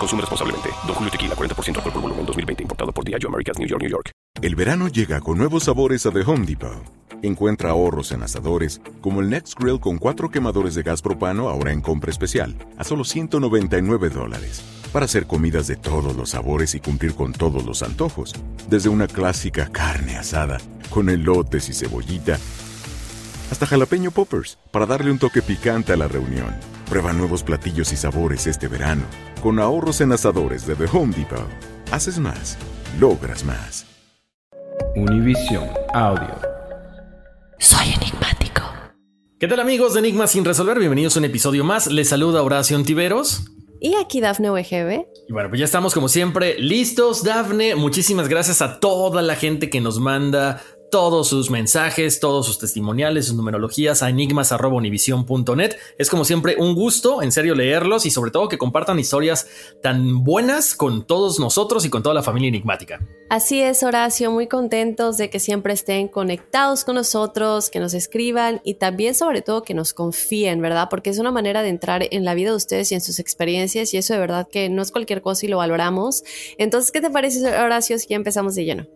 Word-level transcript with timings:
Consume 0.00 0.22
responsablemente. 0.22 0.70
Don 0.86 0.94
Julio 0.94 1.10
Tequila, 1.10 1.36
40% 1.36 1.76
alcohol 1.76 1.92
por 1.92 2.02
volumen, 2.02 2.26
2020. 2.26 2.62
Importado 2.64 2.90
por 2.90 3.04
Diageo 3.04 3.28
Americas, 3.28 3.58
New 3.58 3.68
York, 3.68 3.82
New 3.82 3.90
York. 3.90 4.10
El 4.42 4.56
verano 4.56 4.88
llega 4.88 5.20
con 5.20 5.36
nuevos 5.36 5.64
sabores 5.64 6.06
a 6.06 6.10
The 6.10 6.20
Home 6.20 6.46
Depot. 6.46 6.82
Encuentra 7.22 7.70
ahorros 7.70 8.12
en 8.12 8.22
asadores, 8.22 8.80
como 9.02 9.20
el 9.20 9.28
Next 9.28 9.58
Grill 9.60 9.78
con 9.78 9.98
cuatro 9.98 10.30
quemadores 10.30 10.74
de 10.74 10.82
gas 10.82 11.02
propano 11.02 11.50
ahora 11.50 11.70
en 11.70 11.82
compra 11.82 12.10
especial, 12.10 12.56
a 12.78 12.84
solo 12.84 13.04
199 13.04 14.08
dólares. 14.08 14.62
Para 14.90 15.04
hacer 15.04 15.26
comidas 15.26 15.66
de 15.66 15.76
todos 15.76 16.16
los 16.16 16.30
sabores 16.30 16.74
y 16.74 16.80
cumplir 16.80 17.14
con 17.14 17.34
todos 17.34 17.66
los 17.66 17.82
antojos. 17.82 18.34
Desde 18.70 18.88
una 18.88 19.06
clásica 19.06 19.68
carne 19.70 20.16
asada, 20.16 20.58
con 20.88 21.10
elotes 21.10 21.68
y 21.68 21.74
cebollita, 21.74 22.38
hasta 23.50 23.66
jalapeño 23.66 24.10
poppers, 24.10 24.58
para 24.70 24.86
darle 24.86 25.10
un 25.10 25.18
toque 25.18 25.42
picante 25.42 25.92
a 25.92 25.96
la 25.96 26.08
reunión. 26.08 26.54
Prueba 26.88 27.12
nuevos 27.12 27.42
platillos 27.42 27.92
y 27.92 27.96
sabores 27.96 28.46
este 28.46 28.68
verano. 28.68 29.02
Con 29.42 29.58
ahorros 29.58 30.00
en 30.00 30.12
asadores 30.12 30.66
de 30.66 30.76
The 30.76 30.86
Home 30.92 31.14
Depot. 31.16 31.46
Haces 31.90 32.18
más, 32.18 32.56
logras 32.98 33.44
más. 33.44 33.86
Univision 34.96 35.68
Audio. 35.92 36.36
Soy 37.58 37.92
enigmático. 37.92 38.62
¿Qué 39.38 39.48
tal 39.48 39.60
amigos 39.60 39.94
de 39.94 40.00
Enigmas 40.00 40.30
sin 40.30 40.44
resolver? 40.44 40.78
Bienvenidos 40.78 41.16
a 41.16 41.18
un 41.18 41.24
episodio 41.24 41.64
más. 41.64 41.86
Les 41.86 42.08
saluda 42.08 42.42
Horacio 42.42 42.76
Antiveros. 42.76 43.44
Y 43.80 43.94
aquí 43.94 44.20
Dafne 44.20 44.50
UGB. 44.50 45.06
Y 45.28 45.32
bueno, 45.32 45.48
pues 45.48 45.58
ya 45.58 45.64
estamos 45.64 45.94
como 45.94 46.08
siempre 46.08 46.58
listos, 46.58 47.24
Dafne. 47.24 47.74
Muchísimas 47.74 48.28
gracias 48.28 48.60
a 48.62 48.78
toda 48.78 49.22
la 49.22 49.36
gente 49.36 49.70
que 49.70 49.80
nos 49.80 49.98
manda 49.98 50.62
todos 50.90 51.28
sus 51.28 51.50
mensajes, 51.50 52.20
todos 52.20 52.46
sus 52.46 52.58
testimoniales, 52.58 53.26
sus 53.26 53.36
numerologías 53.36 54.02
a 54.02 54.08
enigmas.univision.net. 54.08 55.76
Es 55.98 56.10
como 56.10 56.24
siempre 56.24 56.56
un 56.58 56.74
gusto, 56.74 57.22
en 57.22 57.32
serio, 57.32 57.54
leerlos 57.54 58.06
y 58.06 58.10
sobre 58.10 58.30
todo 58.30 58.48
que 58.48 58.58
compartan 58.58 58.98
historias 58.98 59.46
tan 59.82 60.24
buenas 60.24 60.74
con 60.74 61.06
todos 61.06 61.38
nosotros 61.38 61.84
y 61.84 61.90
con 61.90 62.02
toda 62.02 62.14
la 62.14 62.22
familia 62.22 62.48
enigmática. 62.48 63.00
Así 63.28 63.62
es, 63.62 63.82
Horacio, 63.82 64.30
muy 64.32 64.48
contentos 64.48 65.16
de 65.16 65.30
que 65.30 65.38
siempre 65.38 65.72
estén 65.72 66.08
conectados 66.08 66.84
con 66.84 66.96
nosotros, 66.96 67.70
que 67.70 67.78
nos 67.78 67.94
escriban 67.94 68.60
y 68.64 68.74
también 68.74 69.14
sobre 69.14 69.42
todo 69.42 69.62
que 69.62 69.74
nos 69.74 69.94
confíen, 69.94 70.60
¿verdad? 70.60 70.88
Porque 70.90 71.10
es 71.10 71.18
una 71.18 71.30
manera 71.30 71.62
de 71.62 71.68
entrar 71.68 72.06
en 72.10 72.24
la 72.24 72.34
vida 72.34 72.50
de 72.50 72.56
ustedes 72.56 72.90
y 72.90 72.96
en 72.96 73.00
sus 73.00 73.18
experiencias 73.20 73.94
y 73.94 73.98
eso 73.98 74.14
de 74.14 74.20
verdad 74.20 74.48
que 74.50 74.68
no 74.68 74.82
es 74.82 74.90
cualquier 74.90 75.22
cosa 75.22 75.46
y 75.46 75.48
lo 75.48 75.58
valoramos. 75.58 76.24
Entonces, 76.58 76.90
¿qué 76.90 77.00
te 77.00 77.10
parece, 77.10 77.46
Horacio, 77.46 77.98
si 77.98 78.08
ya 78.08 78.16
empezamos 78.16 78.54
de 78.56 78.64
lleno? 78.64 78.86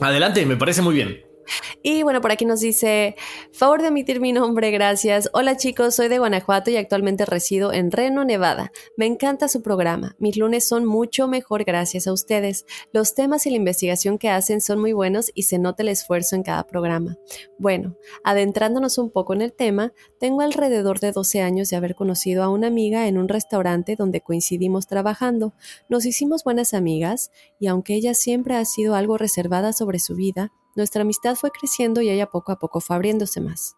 Adelante, 0.00 0.44
me 0.46 0.56
parece 0.56 0.82
muy 0.82 0.94
bien. 0.94 1.33
Y 1.82 2.02
bueno, 2.02 2.20
por 2.20 2.32
aquí 2.32 2.44
nos 2.44 2.60
dice, 2.60 3.16
favor 3.52 3.82
de 3.82 3.88
emitir 3.88 4.20
mi 4.20 4.32
nombre, 4.32 4.70
gracias. 4.70 5.28
Hola 5.32 5.56
chicos, 5.56 5.94
soy 5.94 6.08
de 6.08 6.18
Guanajuato 6.18 6.70
y 6.70 6.76
actualmente 6.76 7.26
resido 7.26 7.72
en 7.72 7.90
Reno, 7.90 8.24
Nevada. 8.24 8.72
Me 8.96 9.06
encanta 9.06 9.48
su 9.48 9.62
programa. 9.62 10.16
Mis 10.18 10.36
lunes 10.36 10.66
son 10.66 10.84
mucho 10.84 11.28
mejor 11.28 11.64
gracias 11.64 12.06
a 12.06 12.12
ustedes. 12.12 12.64
Los 12.92 13.14
temas 13.14 13.46
y 13.46 13.50
la 13.50 13.56
investigación 13.56 14.18
que 14.18 14.30
hacen 14.30 14.60
son 14.60 14.80
muy 14.80 14.92
buenos 14.92 15.30
y 15.34 15.44
se 15.44 15.58
nota 15.58 15.82
el 15.82 15.90
esfuerzo 15.90 16.36
en 16.36 16.42
cada 16.42 16.66
programa. 16.66 17.16
Bueno, 17.58 17.96
adentrándonos 18.24 18.98
un 18.98 19.10
poco 19.10 19.34
en 19.34 19.42
el 19.42 19.52
tema, 19.52 19.92
tengo 20.18 20.40
alrededor 20.40 21.00
de 21.00 21.12
12 21.12 21.42
años 21.42 21.68
de 21.70 21.76
haber 21.76 21.94
conocido 21.94 22.42
a 22.42 22.48
una 22.48 22.66
amiga 22.66 23.08
en 23.08 23.18
un 23.18 23.28
restaurante 23.28 23.96
donde 23.96 24.20
coincidimos 24.20 24.86
trabajando. 24.86 25.54
Nos 25.88 26.06
hicimos 26.06 26.44
buenas 26.44 26.74
amigas 26.74 27.30
y 27.58 27.66
aunque 27.66 27.94
ella 27.94 28.14
siempre 28.14 28.54
ha 28.56 28.64
sido 28.64 28.94
algo 28.94 29.18
reservada 29.18 29.72
sobre 29.72 29.98
su 29.98 30.14
vida, 30.14 30.52
nuestra 30.76 31.02
amistad 31.02 31.34
fue 31.34 31.50
creciendo 31.50 32.00
y 32.00 32.10
ella 32.10 32.26
poco 32.26 32.52
a 32.52 32.58
poco 32.58 32.80
fue 32.80 32.96
abriéndose 32.96 33.40
más. 33.40 33.76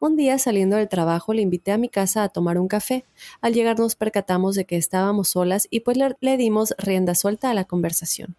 Un 0.00 0.16
día 0.16 0.38
saliendo 0.38 0.76
del 0.76 0.88
trabajo 0.88 1.32
le 1.32 1.42
invité 1.42 1.72
a 1.72 1.78
mi 1.78 1.88
casa 1.88 2.22
a 2.22 2.28
tomar 2.28 2.58
un 2.58 2.68
café. 2.68 3.04
Al 3.40 3.54
llegar 3.54 3.78
nos 3.78 3.94
percatamos 3.94 4.54
de 4.54 4.64
que 4.64 4.76
estábamos 4.76 5.30
solas 5.30 5.66
y 5.70 5.80
pues 5.80 5.96
le, 5.96 6.36
dimos 6.36 6.74
rienda 6.78 7.14
suelta 7.14 7.50
a 7.50 7.54
la 7.54 7.64
conversación. 7.64 8.36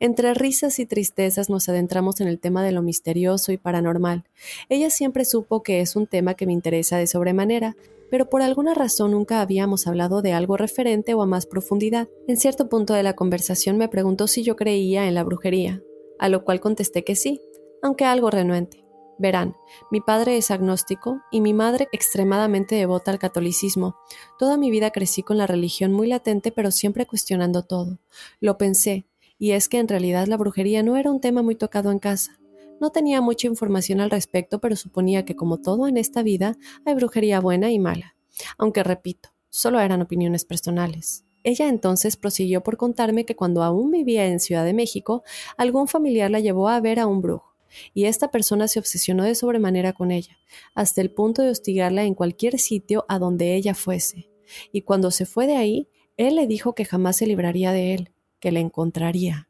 Entre 0.00 0.34
risas 0.34 0.78
y 0.78 0.86
tristezas 0.86 1.48
nos 1.48 1.68
adentramos 1.68 2.20
en 2.20 2.28
el 2.28 2.38
tema 2.38 2.64
de 2.64 2.72
lo 2.72 2.82
misterioso 2.82 3.52
y 3.52 3.56
paranormal. 3.56 4.24
Ella 4.68 4.90
siempre 4.90 5.24
supo 5.24 5.62
que 5.62 5.80
es 5.80 5.96
un 5.96 6.06
tema 6.06 6.34
que 6.34 6.46
me 6.46 6.52
interesa 6.52 6.96
de 6.96 7.06
sobremanera, 7.06 7.76
pero 8.12 8.28
por 8.28 8.42
alguna 8.42 8.74
razón 8.74 9.12
nunca 9.12 9.40
habíamos 9.40 9.86
hablado 9.86 10.20
de 10.20 10.34
algo 10.34 10.58
referente 10.58 11.14
o 11.14 11.22
a 11.22 11.26
más 11.26 11.46
profundidad. 11.46 12.08
En 12.28 12.36
cierto 12.36 12.68
punto 12.68 12.92
de 12.92 13.02
la 13.02 13.14
conversación 13.14 13.78
me 13.78 13.88
preguntó 13.88 14.26
si 14.26 14.42
yo 14.42 14.54
creía 14.54 15.08
en 15.08 15.14
la 15.14 15.24
brujería, 15.24 15.82
a 16.18 16.28
lo 16.28 16.44
cual 16.44 16.60
contesté 16.60 17.04
que 17.04 17.16
sí, 17.16 17.40
aunque 17.82 18.04
algo 18.04 18.30
renuente. 18.30 18.82
Verán, 19.18 19.56
mi 19.90 20.00
padre 20.00 20.36
es 20.36 20.50
agnóstico 20.50 21.20
y 21.30 21.40
mi 21.40 21.52
madre 21.52 21.88
extremadamente 21.92 22.76
devota 22.76 23.10
al 23.10 23.18
catolicismo. 23.18 23.96
Toda 24.38 24.56
mi 24.56 24.70
vida 24.70 24.90
crecí 24.90 25.22
con 25.22 25.36
la 25.36 25.46
religión 25.46 25.92
muy 25.92 26.08
latente 26.08 26.50
pero 26.50 26.70
siempre 26.70 27.06
cuestionando 27.06 27.62
todo. 27.62 27.98
Lo 28.40 28.56
pensé, 28.56 29.06
y 29.38 29.52
es 29.52 29.68
que 29.68 29.78
en 29.78 29.88
realidad 29.88 30.26
la 30.26 30.36
brujería 30.36 30.82
no 30.82 30.96
era 30.96 31.10
un 31.10 31.20
tema 31.20 31.42
muy 31.42 31.56
tocado 31.56 31.90
en 31.90 31.98
casa. 31.98 32.38
No 32.80 32.90
tenía 32.90 33.20
mucha 33.20 33.46
información 33.46 34.00
al 34.00 34.10
respecto, 34.10 34.60
pero 34.60 34.74
suponía 34.74 35.24
que 35.24 35.36
como 35.36 35.58
todo 35.58 35.86
en 35.86 35.98
esta 35.98 36.22
vida, 36.22 36.56
hay 36.84 36.94
brujería 36.94 37.38
buena 37.38 37.70
y 37.70 37.78
mala. 37.78 38.16
Aunque 38.58 38.82
repito, 38.82 39.28
solo 39.50 39.78
eran 39.78 40.02
opiniones 40.02 40.44
personales. 40.44 41.24
Ella 41.44 41.68
entonces 41.68 42.16
prosiguió 42.16 42.62
por 42.62 42.76
contarme 42.76 43.24
que 43.24 43.36
cuando 43.36 43.62
aún 43.62 43.90
vivía 43.90 44.26
en 44.26 44.40
Ciudad 44.40 44.64
de 44.64 44.74
México, 44.74 45.22
algún 45.56 45.86
familiar 45.86 46.30
la 46.30 46.40
llevó 46.40 46.68
a 46.68 46.80
ver 46.80 46.98
a 46.98 47.06
un 47.06 47.20
brujo 47.20 47.51
y 47.94 48.04
esta 48.04 48.30
persona 48.30 48.68
se 48.68 48.78
obsesionó 48.78 49.24
de 49.24 49.34
sobremanera 49.34 49.92
con 49.92 50.10
ella, 50.10 50.38
hasta 50.74 51.00
el 51.00 51.10
punto 51.10 51.42
de 51.42 51.50
hostigarla 51.50 52.04
en 52.04 52.14
cualquier 52.14 52.58
sitio 52.58 53.04
a 53.08 53.18
donde 53.18 53.54
ella 53.54 53.74
fuese. 53.74 54.28
Y 54.72 54.82
cuando 54.82 55.10
se 55.10 55.26
fue 55.26 55.46
de 55.46 55.56
ahí, 55.56 55.88
él 56.16 56.36
le 56.36 56.46
dijo 56.46 56.74
que 56.74 56.84
jamás 56.84 57.16
se 57.16 57.26
libraría 57.26 57.72
de 57.72 57.94
él, 57.94 58.10
que 58.40 58.52
le 58.52 58.60
encontraría. 58.60 59.48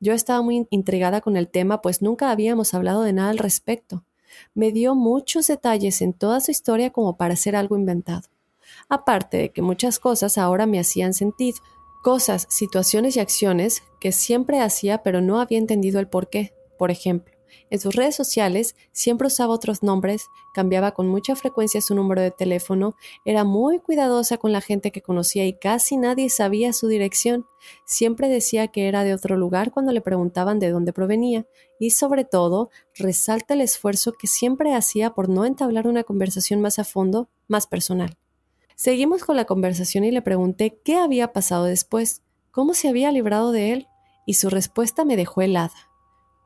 Yo 0.00 0.12
estaba 0.12 0.42
muy 0.42 0.66
intrigada 0.70 1.20
con 1.20 1.36
el 1.36 1.48
tema, 1.48 1.80
pues 1.80 2.02
nunca 2.02 2.30
habíamos 2.30 2.74
hablado 2.74 3.02
de 3.02 3.12
nada 3.12 3.30
al 3.30 3.38
respecto. 3.38 4.04
Me 4.54 4.72
dio 4.72 4.94
muchos 4.94 5.46
detalles 5.46 6.02
en 6.02 6.12
toda 6.12 6.40
su 6.40 6.50
historia 6.50 6.90
como 6.90 7.16
para 7.16 7.34
hacer 7.34 7.56
algo 7.56 7.76
inventado. 7.76 8.28
Aparte 8.88 9.36
de 9.38 9.48
que 9.50 9.62
muchas 9.62 9.98
cosas 9.98 10.38
ahora 10.38 10.66
me 10.66 10.78
hacían 10.78 11.14
sentido, 11.14 11.58
cosas, 12.02 12.46
situaciones 12.50 13.16
y 13.16 13.20
acciones 13.20 13.82
que 14.00 14.12
siempre 14.12 14.60
hacía 14.60 15.02
pero 15.02 15.20
no 15.20 15.40
había 15.40 15.58
entendido 15.58 15.98
el 15.98 16.08
por 16.08 16.28
qué. 16.28 16.52
Por 16.78 16.90
ejemplo, 16.90 17.35
en 17.70 17.78
sus 17.78 17.94
redes 17.94 18.14
sociales 18.14 18.76
siempre 18.92 19.26
usaba 19.26 19.54
otros 19.54 19.82
nombres, 19.82 20.26
cambiaba 20.54 20.92
con 20.92 21.08
mucha 21.08 21.36
frecuencia 21.36 21.80
su 21.80 21.94
número 21.94 22.22
de 22.22 22.30
teléfono, 22.30 22.94
era 23.24 23.44
muy 23.44 23.78
cuidadosa 23.78 24.38
con 24.38 24.52
la 24.52 24.60
gente 24.60 24.92
que 24.92 25.02
conocía 25.02 25.46
y 25.46 25.58
casi 25.58 25.96
nadie 25.96 26.30
sabía 26.30 26.72
su 26.72 26.88
dirección. 26.88 27.46
Siempre 27.84 28.28
decía 28.28 28.68
que 28.68 28.88
era 28.88 29.04
de 29.04 29.14
otro 29.14 29.36
lugar 29.36 29.72
cuando 29.72 29.92
le 29.92 30.00
preguntaban 30.00 30.58
de 30.58 30.70
dónde 30.70 30.92
provenía 30.92 31.46
y 31.78 31.90
sobre 31.90 32.24
todo 32.24 32.70
resalta 32.94 33.54
el 33.54 33.60
esfuerzo 33.60 34.12
que 34.12 34.26
siempre 34.26 34.74
hacía 34.74 35.10
por 35.10 35.28
no 35.28 35.44
entablar 35.44 35.86
una 35.86 36.04
conversación 36.04 36.60
más 36.60 36.78
a 36.78 36.84
fondo, 36.84 37.28
más 37.48 37.66
personal. 37.66 38.16
Seguimos 38.76 39.24
con 39.24 39.36
la 39.36 39.46
conversación 39.46 40.04
y 40.04 40.10
le 40.10 40.20
pregunté 40.20 40.78
qué 40.84 40.96
había 40.96 41.32
pasado 41.32 41.64
después, 41.64 42.22
cómo 42.50 42.74
se 42.74 42.88
había 42.88 43.10
librado 43.10 43.50
de 43.50 43.72
él, 43.72 43.88
y 44.26 44.34
su 44.34 44.50
respuesta 44.50 45.04
me 45.06 45.16
dejó 45.16 45.40
helada. 45.40 45.72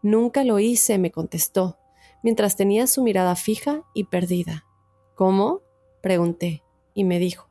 Nunca 0.03 0.45
lo 0.45 0.59
hice, 0.59 0.99
me 0.99 1.11
contestó, 1.11 1.79
mientras 2.23 2.57
tenía 2.57 2.87
su 2.87 3.03
mirada 3.03 3.37
fija 3.37 3.85
y 3.95 4.05
perdida. 4.05 4.65
¿Cómo? 5.15 5.63
pregunté, 6.03 6.63
y 6.95 7.05
me 7.05 7.19
dijo, 7.19 7.51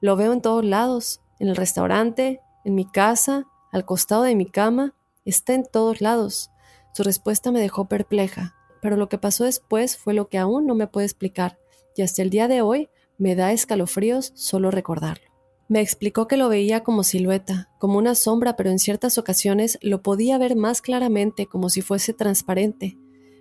lo 0.00 0.16
veo 0.16 0.32
en 0.32 0.42
todos 0.42 0.64
lados, 0.64 1.22
en 1.38 1.48
el 1.48 1.56
restaurante, 1.56 2.40
en 2.64 2.74
mi 2.74 2.84
casa, 2.84 3.46
al 3.72 3.84
costado 3.84 4.22
de 4.22 4.34
mi 4.34 4.46
cama, 4.46 4.94
Está 5.26 5.54
en 5.54 5.64
todos 5.64 6.00
lados. 6.00 6.52
Su 6.94 7.02
respuesta 7.02 7.50
me 7.50 7.60
dejó 7.60 7.86
perpleja, 7.86 8.54
pero 8.80 8.96
lo 8.96 9.08
que 9.08 9.18
pasó 9.18 9.42
después 9.42 9.96
fue 9.96 10.14
lo 10.14 10.28
que 10.28 10.38
aún 10.38 10.66
no 10.66 10.76
me 10.76 10.86
puede 10.86 11.04
explicar, 11.04 11.58
y 11.96 12.02
hasta 12.02 12.22
el 12.22 12.30
día 12.30 12.46
de 12.46 12.62
hoy 12.62 12.88
me 13.18 13.34
da 13.34 13.50
escalofríos 13.50 14.30
solo 14.36 14.70
recordarlo. 14.70 15.25
Me 15.68 15.80
explicó 15.80 16.28
que 16.28 16.36
lo 16.36 16.48
veía 16.48 16.84
como 16.84 17.02
silueta, 17.02 17.70
como 17.78 17.98
una 17.98 18.14
sombra, 18.14 18.54
pero 18.54 18.70
en 18.70 18.78
ciertas 18.78 19.18
ocasiones 19.18 19.78
lo 19.82 20.00
podía 20.00 20.38
ver 20.38 20.54
más 20.54 20.80
claramente, 20.80 21.46
como 21.46 21.70
si 21.70 21.82
fuese 21.82 22.12
transparente. 22.12 22.96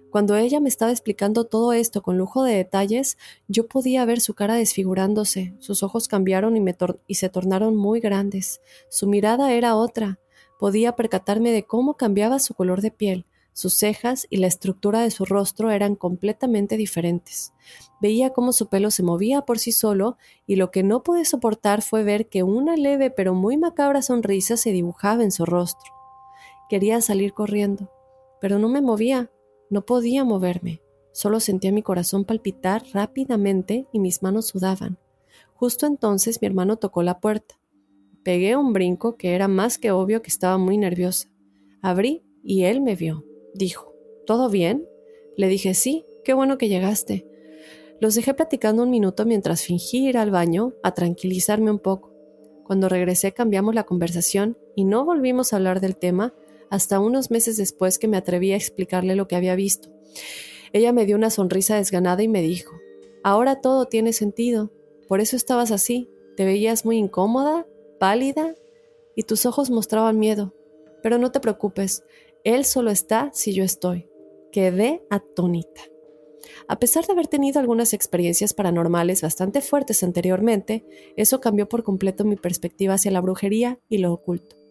Cuando 0.10 0.36
ella 0.36 0.60
me 0.60 0.70
estaba 0.70 0.92
explicando 0.92 1.44
todo 1.44 1.74
esto 1.74 2.02
con 2.02 2.18
lujo 2.18 2.44
de 2.44 2.56
detalles, 2.56 3.18
yo 3.48 3.68
podía 3.68 4.06
ver 4.06 4.22
su 4.22 4.34
cara 4.34 4.56
desfigurándose, 4.56 5.54
sus 5.60 5.84
ojos 5.84 6.08
cambiaron 6.08 6.58
y, 6.58 6.66
y 7.06 7.16
se 7.16 7.30
tornaron 7.30 7.76
muy 7.76 8.00
grandes, 8.00 8.62
su 8.90 9.08
mirada 9.08 9.54
era 9.54 9.76
otra, 9.76 10.20
podía 10.58 10.96
percatarme 10.96 11.52
de 11.52 11.64
cómo 11.64 11.96
cambiaba 11.96 12.40
su 12.40 12.56
color 12.56 12.82
de 12.82 12.92
piel, 12.92 13.26
sus 13.56 13.74
cejas 13.74 14.28
y 14.30 14.36
la 14.36 14.48
estructura 14.48 15.00
de 15.00 15.12
su 15.12 15.24
rostro 15.24 15.72
eran 15.72 15.96
completamente 15.96 16.76
diferentes. 16.76 17.54
Veía 18.02 18.32
cómo 18.32 18.52
su 18.52 18.68
pelo 18.68 18.92
se 18.92 19.02
movía 19.02 19.44
por 19.44 19.60
sí 19.60 19.72
solo 19.72 20.18
y 20.46 20.58
lo 20.58 20.72
que 20.72 20.84
no 20.84 21.04
pude 21.04 21.24
soportar 21.24 21.82
fue 21.82 22.04
ver 22.04 22.28
que 22.28 22.44
una 22.44 22.76
leve 22.76 23.12
pero 23.12 23.34
muy 23.34 23.56
macabra 23.56 24.02
sonrisa 24.02 24.58
se 24.58 24.74
dibujaba 24.74 25.24
en 25.24 25.32
su 25.32 25.46
rostro. 25.46 25.94
Quería 26.68 27.00
salir 27.00 27.32
corriendo, 27.32 27.90
pero 28.42 28.60
no 28.60 28.68
me 28.68 28.82
movía, 28.82 29.32
no 29.70 29.86
podía 29.86 30.26
moverme. 30.26 30.82
Solo 31.14 31.40
sentía 31.40 31.72
mi 31.72 31.82
corazón 31.82 32.26
palpitar 32.26 32.84
rápidamente 32.92 33.88
y 33.94 34.00
mis 34.00 34.22
manos 34.22 34.48
sudaban. 34.48 35.00
Justo 35.54 35.86
entonces 35.86 36.42
mi 36.42 36.48
hermano 36.48 36.76
tocó 36.76 37.04
la 37.04 37.22
puerta. 37.22 37.58
Pegué 38.22 38.58
un 38.58 38.74
brinco 38.74 39.16
que 39.16 39.34
era 39.34 39.48
más 39.48 39.78
que 39.78 39.92
obvio 39.92 40.22
que 40.22 40.30
estaba 40.30 40.58
muy 40.58 40.78
nerviosa. 40.78 41.30
Abrí 41.82 42.26
y 42.44 42.64
él 42.64 42.82
me 42.82 42.98
vio 42.98 43.24
dijo. 43.56 43.94
¿Todo 44.26 44.50
bien? 44.50 44.88
Le 45.38 45.48
dije, 45.48 45.74
sí, 45.74 46.06
qué 46.24 46.34
bueno 46.34 46.58
que 46.58 46.68
llegaste. 46.68 47.26
Los 48.00 48.16
dejé 48.16 48.34
platicando 48.34 48.84
un 48.84 48.90
minuto 48.90 49.26
mientras 49.26 49.64
fingí 49.64 50.08
ir 50.08 50.18
al 50.18 50.30
baño 50.30 50.74
a 50.84 50.94
tranquilizarme 50.94 51.72
un 51.72 51.80
poco. 51.80 52.12
Cuando 52.66 52.90
regresé 52.90 53.32
cambiamos 53.32 53.74
la 53.74 53.86
conversación 53.86 54.58
y 54.76 54.84
no 54.84 55.06
volvimos 55.06 55.54
a 55.54 55.56
hablar 55.56 55.80
del 55.80 55.96
tema 55.96 56.34
hasta 56.70 57.00
unos 57.00 57.32
meses 57.32 57.58
después 57.58 58.00
que 58.00 58.08
me 58.08 58.18
atreví 58.18 58.52
a 58.52 58.58
explicarle 58.58 59.16
lo 59.16 59.28
que 59.28 59.36
había 59.36 59.56
visto. 59.56 59.90
Ella 60.74 60.92
me 60.92 61.06
dio 61.06 61.16
una 61.16 61.30
sonrisa 61.30 61.78
desganada 61.78 62.22
y 62.24 62.28
me 62.28 62.42
dijo, 62.42 62.74
ahora 63.24 63.62
todo 63.62 63.86
tiene 63.86 64.12
sentido, 64.14 64.72
por 65.08 65.22
eso 65.22 65.36
estabas 65.36 65.72
así, 65.72 66.10
te 66.36 66.44
veías 66.44 66.84
muy 66.84 66.98
incómoda, 66.98 67.66
pálida 68.00 68.56
y 69.16 69.24
tus 69.24 69.46
ojos 69.46 69.70
mostraban 69.70 70.20
miedo. 70.20 70.54
Pero 71.02 71.18
no 71.18 71.32
te 71.32 71.40
preocupes, 71.40 72.04
él 72.46 72.64
solo 72.64 72.92
está 72.92 73.30
si 73.34 73.54
yo 73.54 73.66
estoy. 73.66 74.08
Quedé 74.54 75.04
atónita. 75.10 75.82
A 76.68 76.80
pesar 76.80 77.06
de 77.06 77.14
haber 77.14 77.28
tenido 77.28 77.60
algunas 77.60 77.94
experiencias 77.94 78.54
paranormales 78.54 79.22
bastante 79.22 79.62
fuertes 79.62 80.04
anteriormente, 80.04 80.86
eso 81.18 81.42
cambió 81.42 81.68
por 81.68 81.84
completo 81.84 82.24
mi 82.24 82.38
perspectiva 82.38 82.94
hacia 82.94 83.12
la 83.12 83.22
brujería 83.22 83.80
y 83.90 83.98
lo 83.98 84.14
oculto. 84.14 84.65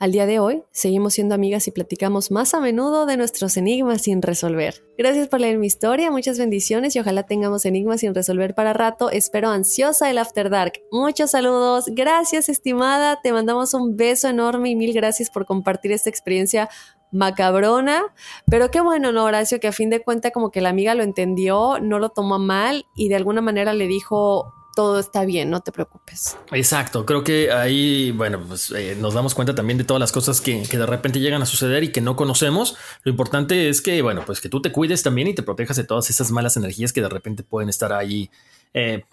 Al 0.00 0.12
día 0.12 0.24
de 0.24 0.38
hoy, 0.38 0.62
seguimos 0.70 1.12
siendo 1.12 1.34
amigas 1.34 1.68
y 1.68 1.72
platicamos 1.72 2.30
más 2.30 2.54
a 2.54 2.60
menudo 2.60 3.04
de 3.04 3.18
nuestros 3.18 3.58
enigmas 3.58 4.00
sin 4.00 4.22
resolver. 4.22 4.82
Gracias 4.96 5.28
por 5.28 5.42
leer 5.42 5.58
mi 5.58 5.66
historia, 5.66 6.10
muchas 6.10 6.38
bendiciones 6.38 6.96
y 6.96 7.00
ojalá 7.00 7.24
tengamos 7.24 7.66
enigmas 7.66 8.00
sin 8.00 8.14
resolver 8.14 8.54
para 8.54 8.72
rato. 8.72 9.10
Espero 9.10 9.50
ansiosa 9.50 10.08
el 10.08 10.16
After 10.16 10.48
Dark. 10.48 10.80
Muchos 10.90 11.32
saludos, 11.32 11.84
gracias 11.88 12.48
estimada, 12.48 13.20
te 13.22 13.30
mandamos 13.30 13.74
un 13.74 13.98
beso 13.98 14.28
enorme 14.28 14.70
y 14.70 14.74
mil 14.74 14.94
gracias 14.94 15.28
por 15.28 15.44
compartir 15.44 15.92
esta 15.92 16.08
experiencia 16.08 16.70
macabrona, 17.12 18.02
pero 18.46 18.70
qué 18.70 18.80
bueno, 18.80 19.12
¿no, 19.12 19.24
Horacio? 19.24 19.60
Que 19.60 19.68
a 19.68 19.72
fin 19.72 19.90
de 19.90 20.00
cuentas 20.00 20.32
como 20.32 20.50
que 20.50 20.62
la 20.62 20.70
amiga 20.70 20.94
lo 20.94 21.02
entendió, 21.02 21.78
no 21.78 21.98
lo 21.98 22.08
tomó 22.08 22.38
mal 22.38 22.86
y 22.96 23.10
de 23.10 23.16
alguna 23.16 23.42
manera 23.42 23.74
le 23.74 23.86
dijo, 23.86 24.54
todo 24.74 24.98
está 24.98 25.24
bien, 25.24 25.50
no 25.50 25.60
te 25.60 25.72
preocupes. 25.72 26.36
Exacto, 26.52 27.04
creo 27.04 27.24
que 27.24 27.50
ahí, 27.52 28.12
bueno, 28.12 28.40
pues 28.46 28.70
eh, 28.70 28.96
nos 28.98 29.14
damos 29.14 29.34
cuenta 29.34 29.54
también 29.54 29.78
de 29.78 29.84
todas 29.84 30.00
las 30.00 30.12
cosas 30.12 30.40
que, 30.40 30.62
de 30.62 30.86
repente 30.86 31.20
llegan 31.20 31.42
a 31.42 31.46
suceder 31.46 31.84
y 31.84 31.92
que 31.92 32.00
no 32.00 32.16
conocemos. 32.16 32.76
Lo 33.02 33.10
importante 33.10 33.68
es 33.68 33.80
que, 33.80 34.00
bueno, 34.02 34.22
pues 34.24 34.40
que 34.40 34.48
tú 34.48 34.62
te 34.62 34.72
cuides 34.72 35.02
también 35.02 35.28
y 35.28 35.34
te 35.34 35.42
protejas 35.42 35.76
de 35.76 35.84
todas 35.84 36.10
esas 36.10 36.30
malas 36.30 36.56
energías 36.56 36.92
que 36.92 37.00
de 37.00 37.08
repente 37.08 37.42
pueden 37.42 37.68
estar 37.68 37.92
ahí, 37.92 38.30
eh, 38.74 39.04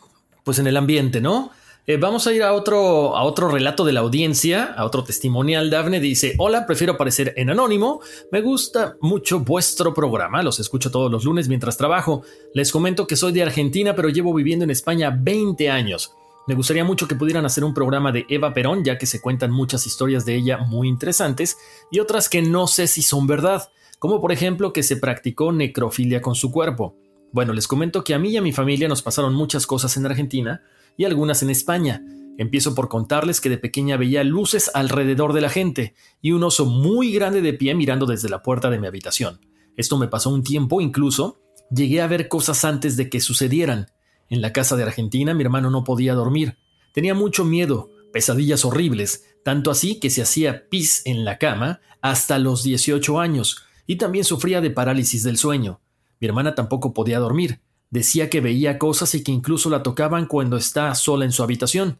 pues 0.43 0.59
en 0.59 0.67
el 0.67 0.77
ambiente, 0.77 1.21
¿no? 1.21 1.51
Eh, 1.89 1.95
vamos 1.95 2.27
a 2.27 2.33
ir 2.33 2.43
a 2.43 2.51
otro, 2.51 3.15
a 3.15 3.23
otro 3.23 3.47
relato 3.47 3.85
de 3.85 3.93
la 3.93 4.01
audiencia, 4.01 4.73
a 4.75 4.83
otro 4.83 5.05
testimonial. 5.05 5.69
Dafne 5.69 6.01
dice, 6.01 6.35
hola, 6.37 6.65
prefiero 6.65 6.93
aparecer 6.93 7.33
en 7.37 7.49
anónimo. 7.49 8.01
Me 8.29 8.41
gusta 8.41 8.97
mucho 8.99 9.39
vuestro 9.39 9.93
programa, 9.93 10.43
los 10.43 10.59
escucho 10.59 10.91
todos 10.91 11.09
los 11.09 11.23
lunes 11.23 11.47
mientras 11.47 11.77
trabajo. 11.77 12.23
Les 12.53 12.73
comento 12.73 13.07
que 13.07 13.15
soy 13.15 13.31
de 13.31 13.41
Argentina, 13.41 13.95
pero 13.95 14.09
llevo 14.09 14.33
viviendo 14.33 14.65
en 14.65 14.71
España 14.71 15.17
20 15.17 15.69
años. 15.69 16.11
Me 16.45 16.55
gustaría 16.55 16.83
mucho 16.83 17.07
que 17.07 17.15
pudieran 17.15 17.45
hacer 17.45 17.63
un 17.63 17.73
programa 17.73 18.11
de 18.11 18.25
Eva 18.27 18.53
Perón, 18.53 18.83
ya 18.83 18.97
que 18.97 19.05
se 19.05 19.21
cuentan 19.21 19.51
muchas 19.51 19.87
historias 19.87 20.25
de 20.25 20.35
ella 20.35 20.57
muy 20.57 20.89
interesantes 20.89 21.57
y 21.89 21.99
otras 21.99 22.27
que 22.27 22.41
no 22.41 22.67
sé 22.67 22.87
si 22.87 23.01
son 23.01 23.27
verdad, 23.27 23.69
como 23.97 24.19
por 24.19 24.33
ejemplo 24.33 24.73
que 24.73 24.83
se 24.83 24.97
practicó 24.97 25.53
necrofilia 25.53 26.21
con 26.21 26.35
su 26.35 26.51
cuerpo. 26.51 26.97
Bueno, 27.31 27.53
les 27.53 27.65
comento 27.65 28.03
que 28.03 28.13
a 28.13 28.19
mí 28.19 28.31
y 28.31 28.37
a 28.37 28.41
mi 28.41 28.51
familia 28.51 28.89
nos 28.89 29.01
pasaron 29.01 29.33
muchas 29.33 29.65
cosas 29.65 29.95
en 29.95 30.05
Argentina, 30.05 30.63
y 30.97 31.05
algunas 31.05 31.43
en 31.43 31.49
España. 31.49 32.03
Empiezo 32.37 32.75
por 32.75 32.89
contarles 32.89 33.39
que 33.39 33.49
de 33.49 33.57
pequeña 33.57 33.97
veía 33.97 34.23
luces 34.23 34.69
alrededor 34.73 35.33
de 35.33 35.41
la 35.41 35.49
gente 35.49 35.95
y 36.21 36.33
un 36.33 36.43
oso 36.43 36.65
muy 36.65 37.11
grande 37.11 37.41
de 37.41 37.53
pie 37.53 37.73
mirando 37.73 38.05
desde 38.05 38.29
la 38.29 38.43
puerta 38.43 38.69
de 38.69 38.79
mi 38.79 38.87
habitación. 38.87 39.39
Esto 39.75 39.97
me 39.97 40.07
pasó 40.07 40.29
un 40.29 40.43
tiempo, 40.43 40.81
incluso 40.81 41.39
llegué 41.71 42.01
a 42.01 42.07
ver 42.07 42.27
cosas 42.27 42.65
antes 42.65 42.97
de 42.97 43.09
que 43.09 43.21
sucedieran. 43.21 43.87
En 44.29 44.41
la 44.41 44.53
casa 44.53 44.75
de 44.75 44.83
Argentina 44.83 45.33
mi 45.33 45.43
hermano 45.43 45.71
no 45.71 45.83
podía 45.83 46.13
dormir. 46.13 46.57
Tenía 46.93 47.13
mucho 47.13 47.45
miedo, 47.45 47.89
pesadillas 48.11 48.65
horribles, 48.65 49.25
tanto 49.43 49.71
así 49.71 49.99
que 49.99 50.09
se 50.09 50.21
hacía 50.21 50.67
pis 50.69 51.03
en 51.05 51.23
la 51.23 51.37
cama 51.37 51.79
hasta 52.01 52.39
los 52.39 52.63
18 52.63 53.19
años, 53.19 53.63
y 53.85 53.97
también 53.97 54.25
sufría 54.25 54.61
de 54.61 54.71
parálisis 54.71 55.23
del 55.23 55.37
sueño. 55.37 55.81
Mi 56.19 56.27
hermana 56.27 56.55
tampoco 56.55 56.93
podía 56.93 57.19
dormir, 57.19 57.61
Decía 57.89 58.29
que 58.29 58.41
veía 58.41 58.77
cosas 58.77 59.15
y 59.15 59.23
que 59.23 59.31
incluso 59.31 59.69
la 59.69 59.83
tocaban 59.83 60.25
cuando 60.25 60.57
está 60.57 60.93
sola 60.95 61.25
en 61.25 61.31
su 61.31 61.43
habitación. 61.43 61.99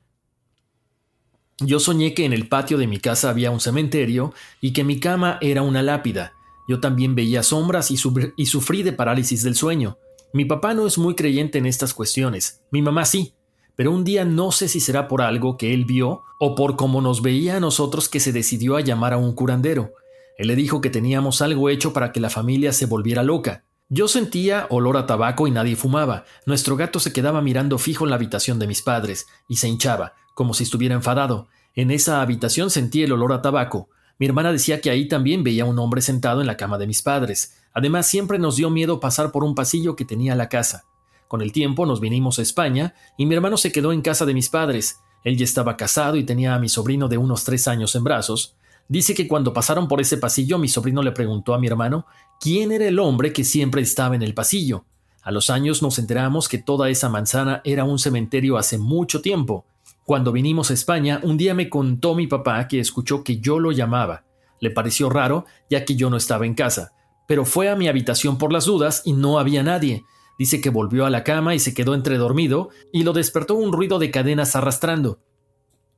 Yo 1.59 1.79
soñé 1.79 2.13
que 2.13 2.25
en 2.25 2.33
el 2.33 2.47
patio 2.47 2.77
de 2.77 2.87
mi 2.87 2.99
casa 2.99 3.29
había 3.29 3.49
un 3.49 3.59
cementerio 3.59 4.33
y 4.61 4.73
que 4.73 4.83
mi 4.83 4.99
cama 4.99 5.39
era 5.41 5.63
una 5.63 5.81
lápida. 5.81 6.33
Yo 6.67 6.79
también 6.79 7.15
veía 7.15 7.41
sombras 7.41 7.89
y, 7.89 7.97
sufrí 7.97 8.83
de 8.83 8.93
parálisis 8.93 9.41
del 9.41 9.55
sueño. 9.55 9.97
Mi 10.33 10.45
papá 10.45 10.73
no 10.73 10.85
es 10.85 10.97
muy 10.97 11.15
creyente 11.15 11.57
en 11.57 11.65
estas 11.65 11.93
cuestiones, 11.93 12.61
mi 12.69 12.81
mamá 12.81 13.05
sí, 13.05 13.33
pero 13.75 13.91
un 13.91 14.03
día 14.03 14.25
no 14.25 14.51
sé 14.51 14.67
si 14.67 14.79
será 14.79 15.07
por 15.07 15.21
algo 15.21 15.57
que 15.57 15.73
él 15.73 15.85
vio 15.85 16.23
o 16.39 16.53
por 16.53 16.75
cómo 16.75 17.01
nos 17.01 17.21
veía 17.21 17.57
a 17.57 17.59
nosotros 17.59 18.09
que 18.09 18.19
se 18.19 18.33
decidió 18.33 18.75
a 18.75 18.81
llamar 18.81 19.13
a 19.13 19.17
un 19.17 19.33
curandero. 19.33 19.93
Él 20.37 20.47
le 20.47 20.55
dijo 20.55 20.81
que 20.81 20.89
teníamos 20.89 21.41
algo 21.41 21.69
hecho 21.69 21.93
para 21.93 22.11
que 22.11 22.19
la 22.19 22.29
familia 22.29 22.73
se 22.73 22.85
volviera 22.85 23.23
loca. 23.23 23.63
Yo 23.89 24.09
sentía 24.09 24.67
olor 24.69 24.97
a 24.97 25.05
tabaco 25.05 25.47
y 25.47 25.51
nadie 25.51 25.77
fumaba. 25.77 26.25
Nuestro 26.45 26.75
gato 26.75 26.99
se 26.99 27.13
quedaba 27.13 27.41
mirando 27.41 27.77
fijo 27.77 28.03
en 28.03 28.09
la 28.09 28.17
habitación 28.17 28.59
de 28.59 28.67
mis 28.67 28.81
padres 28.81 29.27
y 29.47 29.55
se 29.55 29.69
hinchaba, 29.69 30.13
como 30.33 30.53
si 30.53 30.63
estuviera 30.63 30.93
enfadado. 30.93 31.47
En 31.73 31.91
esa 31.91 32.21
habitación 32.21 32.69
sentí 32.69 33.03
el 33.03 33.13
olor 33.13 33.31
a 33.31 33.41
tabaco. 33.41 33.87
Mi 34.19 34.25
hermana 34.25 34.51
decía 34.51 34.81
que 34.81 34.89
ahí 34.89 35.07
también 35.07 35.41
veía 35.41 35.63
un 35.63 35.79
hombre 35.79 36.01
sentado 36.01 36.41
en 36.41 36.47
la 36.47 36.57
cama 36.57 36.77
de 36.77 36.85
mis 36.85 37.01
padres. 37.01 37.61
Además, 37.71 38.07
siempre 38.07 38.39
nos 38.39 38.57
dio 38.57 38.69
miedo 38.69 38.99
pasar 38.99 39.31
por 39.31 39.45
un 39.45 39.55
pasillo 39.55 39.95
que 39.95 40.03
tenía 40.03 40.35
la 40.35 40.49
casa. 40.49 40.83
Con 41.29 41.41
el 41.41 41.53
tiempo 41.53 41.85
nos 41.85 42.01
vinimos 42.01 42.39
a 42.39 42.41
España 42.41 42.93
y 43.17 43.25
mi 43.25 43.35
hermano 43.35 43.55
se 43.55 43.71
quedó 43.71 43.93
en 43.93 44.01
casa 44.01 44.25
de 44.25 44.33
mis 44.33 44.49
padres. 44.49 44.99
Él 45.23 45.37
ya 45.37 45.45
estaba 45.45 45.77
casado 45.77 46.17
y 46.17 46.25
tenía 46.25 46.55
a 46.55 46.59
mi 46.59 46.67
sobrino 46.67 47.07
de 47.07 47.17
unos 47.17 47.45
tres 47.45 47.69
años 47.69 47.95
en 47.95 48.03
brazos. 48.03 48.56
Dice 48.89 49.13
que 49.13 49.27
cuando 49.27 49.53
pasaron 49.53 49.87
por 49.87 49.99
ese 49.99 50.17
pasillo 50.17 50.57
mi 50.57 50.67
sobrino 50.67 51.01
le 51.03 51.11
preguntó 51.11 51.53
a 51.53 51.59
mi 51.59 51.67
hermano 51.67 52.05
quién 52.39 52.71
era 52.71 52.87
el 52.87 52.99
hombre 52.99 53.33
que 53.33 53.43
siempre 53.43 53.81
estaba 53.81 54.15
en 54.15 54.23
el 54.23 54.33
pasillo. 54.33 54.85
A 55.21 55.31
los 55.31 55.49
años 55.49 55.81
nos 55.81 55.99
enteramos 55.99 56.47
que 56.47 56.57
toda 56.57 56.89
esa 56.89 57.09
manzana 57.09 57.61
era 57.65 57.83
un 57.83 57.99
cementerio 57.99 58.57
hace 58.57 58.77
mucho 58.77 59.21
tiempo. 59.21 59.65
Cuando 60.05 60.31
vinimos 60.31 60.71
a 60.71 60.73
España, 60.73 61.19
un 61.21 61.35
día 61.35 61.53
me 61.53 61.69
contó 61.69 62.15
mi 62.15 62.27
papá 62.27 62.65
que 62.69 62.79
escuchó 62.79 63.25
que 63.25 63.39
yo 63.39 63.59
lo 63.59 63.73
llamaba. 63.73 64.23
Le 64.61 64.71
pareció 64.71 65.09
raro, 65.09 65.45
ya 65.69 65.83
que 65.83 65.97
yo 65.97 66.09
no 66.09 66.15
estaba 66.15 66.45
en 66.45 66.53
casa, 66.53 66.93
pero 67.27 67.43
fue 67.43 67.69
a 67.69 67.75
mi 67.75 67.89
habitación 67.89 68.37
por 68.37 68.53
las 68.53 68.65
dudas 68.65 69.01
y 69.03 69.11
no 69.11 69.37
había 69.37 69.63
nadie. 69.63 70.05
Dice 70.39 70.61
que 70.61 70.69
volvió 70.69 71.05
a 71.05 71.09
la 71.09 71.25
cama 71.25 71.55
y 71.55 71.59
se 71.59 71.73
quedó 71.73 71.93
entredormido 71.93 72.69
y 72.93 73.03
lo 73.03 73.11
despertó 73.11 73.55
un 73.55 73.73
ruido 73.73 73.99
de 73.99 74.11
cadenas 74.11 74.55
arrastrando. 74.55 75.19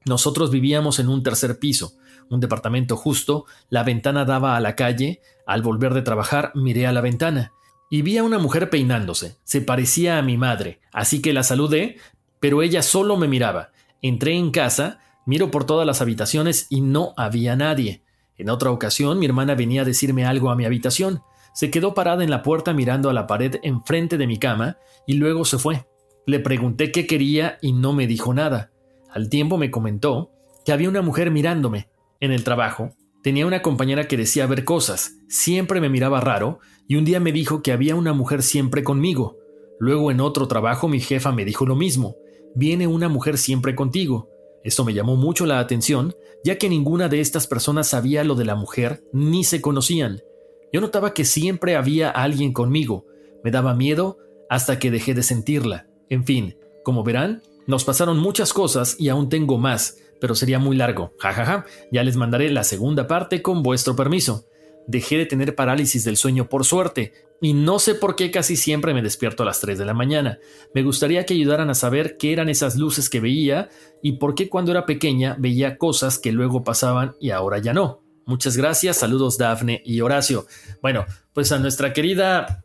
Nosotros 0.06 0.50
vivíamos 0.50 0.98
en 0.98 1.08
un 1.08 1.22
tercer 1.22 1.60
piso 1.60 1.94
un 2.30 2.40
departamento 2.40 2.96
justo, 2.96 3.46
la 3.70 3.84
ventana 3.84 4.26
daba 4.26 4.56
a 4.56 4.60
la 4.60 4.76
calle, 4.76 5.22
al 5.46 5.62
volver 5.62 5.94
de 5.94 6.02
trabajar 6.02 6.52
miré 6.56 6.88
a 6.88 6.92
la 6.92 7.02
ventana 7.02 7.54
y 7.90 8.04
vi 8.04 8.18
a 8.18 8.24
una 8.24 8.38
mujer 8.38 8.70
peinándose, 8.70 9.38
se 9.44 9.62
parecía 9.62 10.20
a 10.20 10.22
mi 10.22 10.38
madre, 10.38 10.80
así 10.94 11.22
que 11.22 11.34
la 11.34 11.44
saludé, 11.44 11.98
pero 12.40 12.62
ella 12.62 12.84
solo 12.84 13.18
me 13.18 13.28
miraba. 13.28 13.72
Entré 14.02 14.34
en 14.34 14.52
casa, 14.52 15.00
miro 15.26 15.50
por 15.52 15.66
todas 15.66 15.88
las 15.88 16.02
habitaciones 16.02 16.68
y 16.70 16.82
no 16.82 17.14
había 17.18 17.56
nadie. 17.56 18.04
En 18.38 18.50
otra 18.50 18.72
ocasión, 18.72 19.20
mi 19.20 19.26
hermana 19.26 19.56
venía 19.56 19.82
a 19.82 19.86
decirme 19.86 20.26
algo 20.26 20.52
a 20.52 20.56
mi 20.56 20.66
habitación. 20.66 21.24
Se 21.54 21.72
quedó 21.72 21.94
parada 21.94 22.24
en 22.24 22.30
la 22.30 22.44
puerta 22.44 22.74
mirando 22.74 23.10
a 23.10 23.14
la 23.14 23.28
pared 23.28 23.56
enfrente 23.64 24.18
de 24.18 24.28
mi 24.28 24.38
cama 24.38 24.78
y 25.08 25.14
luego 25.14 25.44
se 25.44 25.58
fue. 25.58 25.88
Le 26.26 26.40
pregunté 26.40 26.92
qué 26.92 27.08
quería 27.08 27.58
y 27.62 27.74
no 27.74 27.92
me 27.92 28.08
dijo 28.08 28.34
nada. 28.34 28.72
Al 29.12 29.30
tiempo 29.30 29.58
me 29.58 29.72
comentó 29.72 30.32
que 30.64 30.72
había 30.72 30.90
una 30.90 31.02
mujer 31.02 31.32
mirándome. 31.32 31.90
En 32.22 32.32
el 32.32 32.44
trabajo, 32.44 32.92
tenía 33.24 33.48
una 33.48 33.62
compañera 33.62 34.08
que 34.08 34.18
decía 34.18 34.46
ver 34.46 34.66
cosas, 34.66 35.16
siempre 35.30 35.80
me 35.80 35.88
miraba 35.88 36.20
raro, 36.20 36.60
y 36.86 36.96
un 36.96 37.06
día 37.06 37.22
me 37.22 37.32
dijo 37.32 37.62
que 37.62 37.72
había 37.72 37.96
una 37.96 38.12
mujer 38.12 38.44
siempre 38.44 38.84
conmigo. 38.84 39.38
Luego 39.80 40.12
en 40.12 40.20
otro 40.20 40.48
trabajo 40.48 40.90
mi 40.90 41.00
jefa 41.00 41.32
me 41.32 41.46
dijo 41.46 41.66
lo 41.66 41.78
mismo, 41.78 42.18
viene 42.56 42.88
una 42.88 43.08
mujer 43.08 43.38
siempre 43.38 43.74
contigo. 43.74 44.30
Esto 44.66 44.84
me 44.84 44.94
llamó 44.94 45.16
mucho 45.16 45.46
la 45.46 45.60
atención, 45.60 46.14
ya 46.44 46.58
que 46.58 46.68
ninguna 46.68 47.08
de 47.08 47.22
estas 47.22 47.48
personas 47.48 47.88
sabía 47.88 48.26
lo 48.26 48.36
de 48.36 48.44
la 48.44 48.56
mujer 48.56 49.02
ni 49.14 49.46
se 49.46 49.62
conocían. 49.62 50.20
Yo 50.74 50.82
notaba 50.82 51.14
que 51.14 51.24
siempre 51.24 51.78
había 51.78 52.10
alguien 52.10 52.52
conmigo. 52.52 53.06
Me 53.46 53.52
daba 53.52 53.74
miedo 53.74 54.18
hasta 54.50 54.78
que 54.78 54.92
dejé 54.92 55.14
de 55.14 55.24
sentirla. 55.24 55.88
En 56.10 56.26
fin, 56.26 56.58
como 56.84 57.04
verán, 57.04 57.42
nos 57.66 57.86
pasaron 57.86 58.18
muchas 58.18 58.52
cosas 58.52 58.96
y 59.00 59.08
aún 59.08 59.30
tengo 59.30 59.58
más, 59.58 59.98
pero 60.20 60.36
sería 60.36 60.60
muy 60.60 60.76
largo. 60.76 61.14
Jajaja, 61.20 61.66
ya 61.92 62.04
les 62.04 62.16
mandaré 62.16 62.50
la 62.52 62.64
segunda 62.64 63.08
parte 63.08 63.42
con 63.42 63.64
vuestro 63.64 63.96
permiso. 63.96 64.46
Dejé 64.88 65.18
de 65.18 65.26
tener 65.26 65.56
parálisis 65.56 66.04
del 66.04 66.18
sueño 66.18 66.50
por 66.50 66.66
suerte, 66.66 67.14
y 67.42 67.54
no 67.54 67.80
sé 67.80 67.96
por 67.96 68.16
qué 68.16 68.32
casi 68.32 68.56
siempre 68.56 68.94
me 68.94 69.02
despierto 69.02 69.44
a 69.44 69.46
las 69.46 69.62
3 69.62 69.78
de 69.78 69.86
la 69.86 69.94
mañana. 69.94 70.40
Me 70.74 70.84
gustaría 70.84 71.26
que 71.26 71.34
ayudaran 71.34 71.70
a 71.70 71.76
saber 71.76 72.18
qué 72.18 72.34
eran 72.34 72.50
esas 72.50 72.76
luces 72.76 73.10
que 73.10 73.20
veía 73.20 73.70
y 74.02 74.14
por 74.14 74.36
qué 74.36 74.50
cuando 74.50 74.72
era 74.72 74.86
pequeña 74.86 75.36
veía 75.40 75.78
cosas 75.78 76.20
que 76.20 76.32
luego 76.32 76.64
pasaban 76.64 77.16
y 77.20 77.32
ahora 77.32 77.60
ya 77.60 77.74
no. 77.74 78.04
Muchas 78.26 78.58
gracias, 78.58 78.98
saludos 78.98 79.38
Dafne 79.38 79.82
y 79.86 80.02
Horacio. 80.02 80.46
Bueno, 80.82 81.06
pues 81.34 81.52
a 81.52 81.60
nuestra 81.60 81.94
querida 81.94 82.64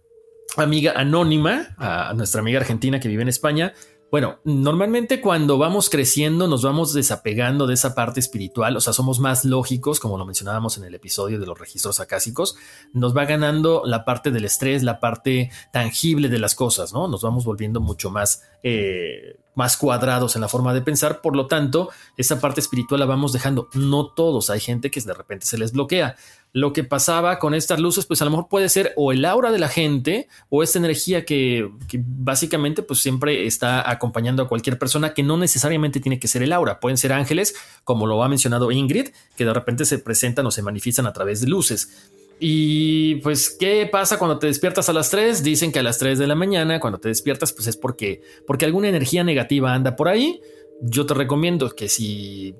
amiga 0.57 0.93
anónima, 0.97 1.75
a 1.79 2.13
nuestra 2.15 2.41
amiga 2.41 2.61
argentina 2.61 3.01
que 3.01 3.09
vive 3.09 3.23
en 3.23 3.29
España, 3.29 3.73
bueno, 4.11 4.39
normalmente 4.45 5.21
cuando 5.21 5.59
vamos 5.59 5.91
creciendo 5.91 6.47
nos 6.47 6.63
vamos 6.63 6.93
desapegando 6.93 7.67
de 7.67 7.75
esa 7.75 7.95
parte 7.95 8.21
espiritual, 8.21 8.77
o 8.77 8.81
sea, 8.81 8.93
somos 8.93 9.19
más 9.19 9.45
lógicos, 9.45 9.99
como 9.99 10.19
lo 10.19 10.25
mencionábamos 10.25 10.79
en 10.79 10.85
el 10.85 10.95
episodio 10.95 11.41
de 11.41 11.47
los 11.47 11.59
registros 11.59 11.99
acásicos, 11.99 12.57
nos 12.93 13.17
va 13.17 13.25
ganando 13.25 13.83
la 13.85 14.05
parte 14.05 14.31
del 14.31 14.45
estrés, 14.45 14.83
la 14.83 15.01
parte 15.01 15.51
tangible 15.73 16.29
de 16.29 16.39
las 16.39 16.55
cosas, 16.55 16.93
¿no? 16.93 17.09
Nos 17.09 17.23
vamos 17.23 17.45
volviendo 17.45 17.81
mucho 17.81 18.11
más, 18.11 18.45
eh, 18.63 19.41
más 19.57 19.77
cuadrados 19.77 20.37
en 20.37 20.43
la 20.43 20.49
forma 20.49 20.73
de 20.75 20.83
pensar, 20.83 21.21
por 21.21 21.35
lo 21.35 21.47
tanto, 21.47 21.91
esa 22.17 22.41
parte 22.41 22.61
espiritual 22.61 23.01
la 23.01 23.07
vamos 23.07 23.33
dejando. 23.33 23.69
No 23.75 24.13
todos, 24.13 24.49
hay 24.51 24.61
gente 24.61 24.91
que 24.91 25.01
de 25.01 25.15
repente 25.15 25.47
se 25.47 25.59
les 25.59 25.73
bloquea 25.73 26.17
lo 26.55 26.73
que 26.73 26.85
pasaba 26.85 27.41
con 27.41 27.53
estas 27.53 27.81
luces, 27.81 28.07
pues 28.07 28.23
a 28.23 28.25
lo 28.25 28.31
mejor 28.31 28.47
puede 28.49 28.69
ser 28.69 28.93
o 28.95 29.11
el 29.11 29.25
aura 29.25 29.51
de 29.51 29.59
la 29.59 29.69
gente 29.69 30.29
o 30.51 30.63
esta 30.63 30.79
energía 30.79 31.25
que, 31.25 31.69
básicamente 31.99 32.85
pues 32.85 33.01
siempre 33.01 33.45
está 33.45 33.91
acompañando 33.91 34.45
a 34.45 34.49
cualquier 34.49 34.79
persona 34.79 35.15
que 35.15 35.25
no 35.25 35.37
necesariamente 35.37 35.99
tiene 35.99 36.21
que 36.21 36.29
ser 36.29 36.45
el 36.45 36.53
aura. 36.53 36.79
Pueden 36.79 36.97
ser 36.97 37.13
ángeles, 37.13 37.57
como 37.83 38.07
lo 38.07 38.23
ha 38.23 38.29
mencionado 38.29 38.71
Ingrid, 38.71 39.09
que 39.37 39.45
de 39.45 39.53
repente 39.53 39.85
se 39.85 39.99
presentan 39.99 40.47
o 40.47 40.53
se 40.53 40.63
manifiestan 40.63 41.07
a 41.07 41.13
través 41.13 41.41
de 41.41 41.49
luces. 41.49 42.09
Y 42.39 43.17
pues, 43.17 43.51
¿qué 43.51 43.89
pasa 43.91 44.21
cuando 44.21 44.39
te 44.39 44.47
despiertas 44.47 44.89
a 44.89 44.93
las 44.93 45.11
3? 45.11 45.43
Dicen 45.43 45.73
que 45.73 45.81
a 45.81 45.83
las 45.83 45.99
3 45.99 46.21
de 46.21 46.29
la 46.29 46.37
mañana, 46.37 46.79
cuando 46.79 47.01
te 47.01 47.09
despiertas, 47.09 47.53
pues 47.53 47.67
es 47.67 47.77
porque, 47.77 48.23
porque 48.47 48.65
alguna 48.65 48.89
energía 48.89 49.25
negativa 49.25 49.75
anda 49.75 49.97
por 49.97 50.07
ahí. 50.07 50.41
Yo 50.81 51.05
te 51.05 51.15
recomiendo 51.15 51.71
que 51.71 51.89
si 51.89 52.55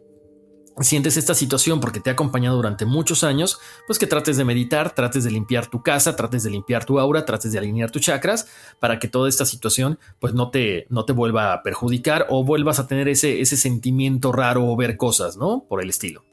sientes 0.81 1.17
esta 1.17 1.35
situación 1.35 1.81
porque 1.81 2.01
te 2.01 2.11
ha 2.11 2.15
acompañado 2.15 2.57
durante 2.57 2.85
muchos 2.85 3.25
años, 3.25 3.59
pues 3.87 3.99
que 3.99 4.07
trates 4.07 4.37
de 4.37 4.45
meditar, 4.45 4.95
trates 4.95 5.25
de 5.25 5.31
limpiar 5.31 5.67
tu 5.67 5.83
casa, 5.83 6.17
trates 6.17 6.43
de 6.43 6.51
limpiar 6.51 6.85
tu 6.85 6.99
aura, 6.99 7.25
trates 7.25 7.53
de 7.53 7.59
alinear 7.59 7.91
tus 7.91 8.03
chakras 8.03 8.49
para 8.81 8.99
que 8.99 9.09
toda 9.09 9.29
esta 9.29 9.47
situación 9.47 9.99
pues 10.19 10.35
no 10.35 10.51
te, 10.51 10.87
no 10.91 11.05
te 11.05 11.13
vuelva 11.13 11.53
a 11.53 11.63
perjudicar 11.63 12.27
o 12.31 12.45
vuelvas 12.45 12.79
a 12.79 12.87
tener 12.87 13.09
ese, 13.09 13.41
ese 13.41 13.57
sentimiento 13.57 14.33
raro 14.33 14.67
o 14.67 14.77
ver 14.77 14.97
cosas, 14.97 15.37
¿no? 15.37 15.65
Por 15.69 15.83
el 15.83 15.91
estilo. 15.91 16.25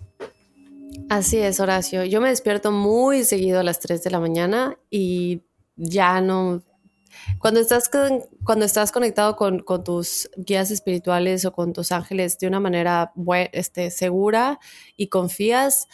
Así 1.10 1.38
es, 1.38 1.60
Horacio. 1.60 2.06
Yo 2.06 2.22
me 2.22 2.30
despierto 2.30 2.72
muy 2.72 3.24
seguido 3.26 3.60
a 3.60 3.64
las 3.64 3.80
3 3.80 4.04
de 4.04 4.10
la 4.12 4.20
mañana 4.20 4.78
y 4.90 5.42
ya 5.76 6.22
no, 6.22 6.64
cuando 7.40 7.60
estás, 7.60 7.90
cuando 8.44 8.66
estás 8.66 8.92
conectado 8.92 9.36
con, 9.36 9.64
tus 9.84 10.30
guías 10.38 10.72
espirituales 10.72 11.46
o 11.46 11.52
con 11.52 11.74
tus 11.74 11.92
ángeles 11.92 12.38
de 12.40 12.48
una 12.48 12.60
manera 12.60 13.14
este, 13.52 13.92
segura 13.92 14.60
y 14.96 15.08
confías, 15.08 15.88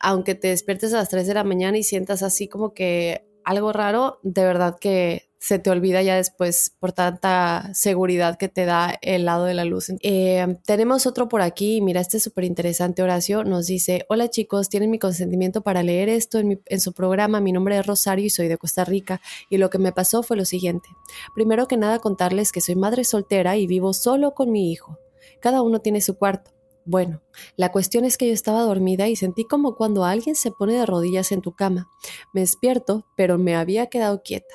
aunque 0.00 0.34
te 0.34 0.48
despiertes 0.48 0.92
a 0.94 0.98
las 0.98 1.08
3 1.08 1.26
de 1.26 1.34
la 1.34 1.44
mañana 1.44 1.78
y 1.78 1.82
sientas 1.82 2.22
así 2.22 2.48
como 2.48 2.74
que 2.74 3.26
algo 3.44 3.72
raro, 3.72 4.20
de 4.22 4.44
verdad 4.44 4.78
que 4.78 5.27
se 5.38 5.58
te 5.58 5.70
olvida 5.70 6.02
ya 6.02 6.16
después 6.16 6.74
por 6.78 6.92
tanta 6.92 7.70
seguridad 7.72 8.36
que 8.36 8.48
te 8.48 8.64
da 8.64 8.98
el 9.02 9.24
lado 9.24 9.44
de 9.44 9.54
la 9.54 9.64
luz. 9.64 9.92
Eh, 10.02 10.58
tenemos 10.66 11.06
otro 11.06 11.28
por 11.28 11.42
aquí, 11.42 11.80
mira, 11.80 12.00
este 12.00 12.16
es 12.16 12.24
súper 12.24 12.44
interesante, 12.44 13.02
Horacio, 13.02 13.44
nos 13.44 13.66
dice, 13.66 14.04
hola 14.08 14.28
chicos, 14.28 14.68
tienen 14.68 14.90
mi 14.90 14.98
consentimiento 14.98 15.62
para 15.62 15.82
leer 15.82 16.08
esto 16.08 16.38
en, 16.38 16.60
en 16.66 16.80
su 16.80 16.92
programa, 16.92 17.40
mi 17.40 17.52
nombre 17.52 17.78
es 17.78 17.86
Rosario 17.86 18.26
y 18.26 18.30
soy 18.30 18.48
de 18.48 18.58
Costa 18.58 18.84
Rica, 18.84 19.20
y 19.48 19.58
lo 19.58 19.70
que 19.70 19.78
me 19.78 19.92
pasó 19.92 20.22
fue 20.22 20.36
lo 20.36 20.44
siguiente. 20.44 20.88
Primero 21.34 21.68
que 21.68 21.76
nada 21.76 22.00
contarles 22.00 22.52
que 22.52 22.60
soy 22.60 22.74
madre 22.74 23.04
soltera 23.04 23.56
y 23.56 23.66
vivo 23.66 23.92
solo 23.92 24.34
con 24.34 24.50
mi 24.50 24.72
hijo. 24.72 24.98
Cada 25.40 25.62
uno 25.62 25.80
tiene 25.80 26.00
su 26.00 26.16
cuarto. 26.16 26.50
Bueno, 26.84 27.20
la 27.56 27.70
cuestión 27.70 28.06
es 28.06 28.16
que 28.16 28.26
yo 28.26 28.32
estaba 28.32 28.62
dormida 28.62 29.08
y 29.08 29.14
sentí 29.16 29.44
como 29.44 29.76
cuando 29.76 30.04
alguien 30.04 30.34
se 30.34 30.50
pone 30.50 30.72
de 30.72 30.86
rodillas 30.86 31.32
en 31.32 31.42
tu 31.42 31.52
cama. 31.52 31.86
Me 32.32 32.40
despierto, 32.40 33.04
pero 33.14 33.36
me 33.36 33.54
había 33.54 33.88
quedado 33.88 34.22
quieta. 34.22 34.54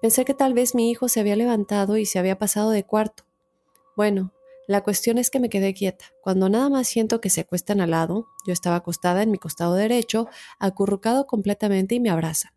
Pensé 0.00 0.24
que 0.24 0.34
tal 0.34 0.54
vez 0.54 0.74
mi 0.74 0.90
hijo 0.90 1.08
se 1.08 1.20
había 1.20 1.36
levantado 1.36 1.96
y 1.96 2.06
se 2.06 2.18
había 2.18 2.38
pasado 2.38 2.70
de 2.70 2.84
cuarto. 2.84 3.24
Bueno, 3.96 4.32
la 4.66 4.82
cuestión 4.82 5.18
es 5.18 5.30
que 5.30 5.40
me 5.40 5.50
quedé 5.50 5.74
quieta. 5.74 6.06
Cuando 6.22 6.48
nada 6.48 6.70
más 6.70 6.88
siento 6.88 7.20
que 7.20 7.28
se 7.28 7.42
acuestan 7.42 7.80
al 7.80 7.90
lado, 7.90 8.26
yo 8.46 8.52
estaba 8.52 8.76
acostada 8.76 9.22
en 9.22 9.30
mi 9.30 9.38
costado 9.38 9.74
derecho, 9.74 10.26
acurrucado 10.58 11.26
completamente 11.26 11.94
y 11.94 12.00
me 12.00 12.10
abrazan. 12.10 12.52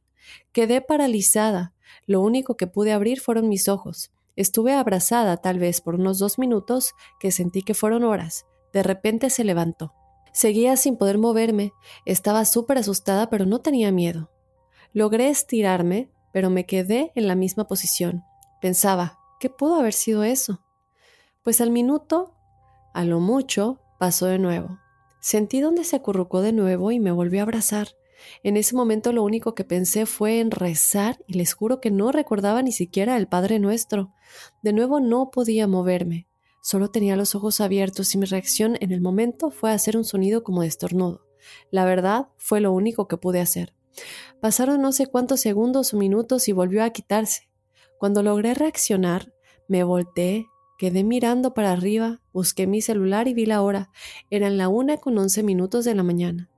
Quedé 0.54 0.82
paralizada. 0.82 1.74
Lo 2.06 2.22
único 2.22 2.56
que 2.56 2.68
pude 2.68 2.94
abrir 2.94 3.20
fueron 3.20 3.50
mis 3.50 3.68
ojos. 3.68 4.12
Estuve 4.36 4.74
abrazada 4.74 5.38
tal 5.38 5.60
vez 5.60 5.82
por 5.82 5.96
unos 5.96 6.20
dos 6.20 6.38
minutos 6.38 6.94
que 7.20 7.32
sentí 7.32 7.62
que 7.62 7.74
fueron 7.74 8.04
horas. 8.04 8.46
De 8.72 8.84
repente 8.84 9.30
se 9.30 9.44
levantó. 9.44 9.94
Seguía 10.32 10.78
sin 10.78 10.98
poder 10.98 11.18
moverme. 11.18 11.74
Estaba 12.06 12.46
súper 12.46 12.78
asustada, 12.78 13.30
pero 13.30 13.46
no 13.46 13.60
tenía 13.60 13.92
miedo. 13.92 14.30
Logré 14.94 15.30
estirarme, 15.30 16.12
pero 16.38 16.52
me 16.52 16.68
quedé 16.68 17.12
en 17.16 17.26
la 17.26 17.34
misma 17.34 17.68
posición. 17.68 18.24
Pensaba, 18.62 19.18
¿qué 19.40 19.50
pudo 19.50 19.74
haber 19.74 19.94
sido 19.94 20.24
eso? 20.24 20.62
Pues 21.42 21.62
al 21.62 21.72
minuto, 21.72 22.36
a 22.94 23.06
lo 23.06 23.20
mucho, 23.20 23.82
pasó 23.98 24.28
de 24.28 24.38
nuevo. 24.38 24.78
Sentí 25.20 25.62
donde 25.62 25.84
se 25.84 25.96
acurrucó 25.96 26.42
de 26.42 26.54
nuevo 26.54 26.92
y 26.92 27.00
me 27.00 27.12
volvió 27.12 27.40
a 27.40 27.42
abrazar. 27.42 27.88
En 28.44 28.56
ese 28.56 28.76
momento 28.76 29.14
lo 29.14 29.24
único 29.24 29.56
que 29.56 29.64
pensé 29.64 30.06
fue 30.06 30.40
en 30.40 30.52
rezar 30.52 31.18
y 31.26 31.34
les 31.34 31.56
juro 31.56 31.82
que 31.82 31.90
no 31.90 32.12
recordaba 32.12 32.62
ni 32.62 32.72
siquiera 32.72 33.18
el 33.18 33.28
Padre 33.28 33.58
Nuestro. 33.58 34.14
De 34.62 34.74
nuevo 34.74 35.00
no 35.00 35.32
podía 35.32 35.66
moverme. 35.66 36.28
Solo 36.62 36.92
tenía 36.92 37.16
los 37.16 37.34
ojos 37.34 37.62
abiertos 37.62 38.14
y 38.14 38.20
mi 38.20 38.28
reacción 38.28 38.78
en 38.80 38.92
el 38.92 39.02
momento 39.02 39.50
fue 39.50 39.72
hacer 39.72 39.98
un 39.98 40.06
sonido 40.06 40.44
como 40.44 40.62
de 40.62 40.68
estornudo. 40.68 41.26
La 41.72 41.84
verdad 41.84 42.28
fue 42.38 42.62
lo 42.62 42.74
único 42.74 43.08
que 43.08 43.18
pude 43.18 43.42
hacer. 43.42 43.74
Pasaron 44.42 44.82
no 44.82 44.92
sé 44.92 45.08
cuántos 45.08 45.42
segundos 45.42 45.94
o 45.94 45.98
minutos 45.98 46.48
y 46.48 46.52
volvió 46.52 46.84
a 46.84 46.90
quitarse. 46.92 47.50
Cuando 47.98 48.22
logré 48.24 48.54
reaccionar, 48.54 49.34
me 49.68 49.84
volteé, 49.84 50.46
quedé 50.78 51.04
mirando 51.04 51.54
para 51.54 51.72
arriba, 51.72 52.22
busqué 52.32 52.68
mi 52.68 52.82
celular 52.82 53.28
y 53.28 53.34
vi 53.34 53.46
la 53.46 53.62
hora. 53.62 53.90
Eran 54.30 54.58
la 54.58 54.68
una 54.68 54.98
con 54.98 55.18
once 55.18 55.42
minutos 55.44 55.86
de 55.86 55.96
la 55.96 56.04
mañana. 56.04 56.50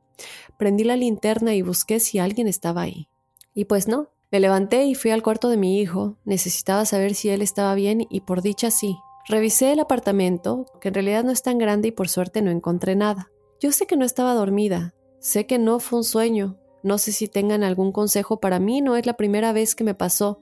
Prendí 0.57 0.83
la 0.83 0.97
linterna 0.97 1.55
y 1.55 1.61
busqué 1.61 1.99
si 1.99 2.19
alguien 2.19 2.47
estaba 2.47 2.81
ahí. 2.81 3.07
Y 3.53 3.65
pues 3.65 3.87
no. 3.87 4.09
Me 4.31 4.39
levanté 4.39 4.85
y 4.85 4.93
fui 4.93 5.09
al 5.09 5.23
cuarto 5.23 5.49
de 5.49 5.57
mi 5.57 5.79
hijo. 5.79 6.17
Necesitaba 6.23 6.85
saber 6.85 7.15
si 7.15 7.29
él 7.29 7.41
estaba 7.41 7.73
bien 7.73 8.05
y 8.09 8.21
por 8.21 8.41
dicha 8.41 8.69
sí. 8.69 8.97
Revisé 9.27 9.71
el 9.71 9.79
apartamento, 9.79 10.65
que 10.81 10.89
en 10.89 10.93
realidad 10.93 11.23
no 11.23 11.31
es 11.31 11.41
tan 11.41 11.57
grande 11.57 11.87
y 11.87 11.91
por 11.91 12.09
suerte 12.09 12.41
no 12.41 12.51
encontré 12.51 12.95
nada. 12.95 13.31
Yo 13.59 13.71
sé 13.71 13.87
que 13.87 13.97
no 13.97 14.05
estaba 14.05 14.33
dormida, 14.33 14.93
sé 15.19 15.45
que 15.45 15.57
no 15.57 15.79
fue 15.79 15.99
un 15.99 16.03
sueño, 16.03 16.57
no 16.83 16.97
sé 16.97 17.11
si 17.11 17.27
tengan 17.27 17.63
algún 17.63 17.91
consejo 17.91 18.39
para 18.39 18.59
mí, 18.59 18.81
no 18.81 18.95
es 18.95 19.05
la 19.05 19.13
primera 19.13 19.53
vez 19.53 19.75
que 19.75 19.83
me 19.83 19.95
pasó. 19.95 20.41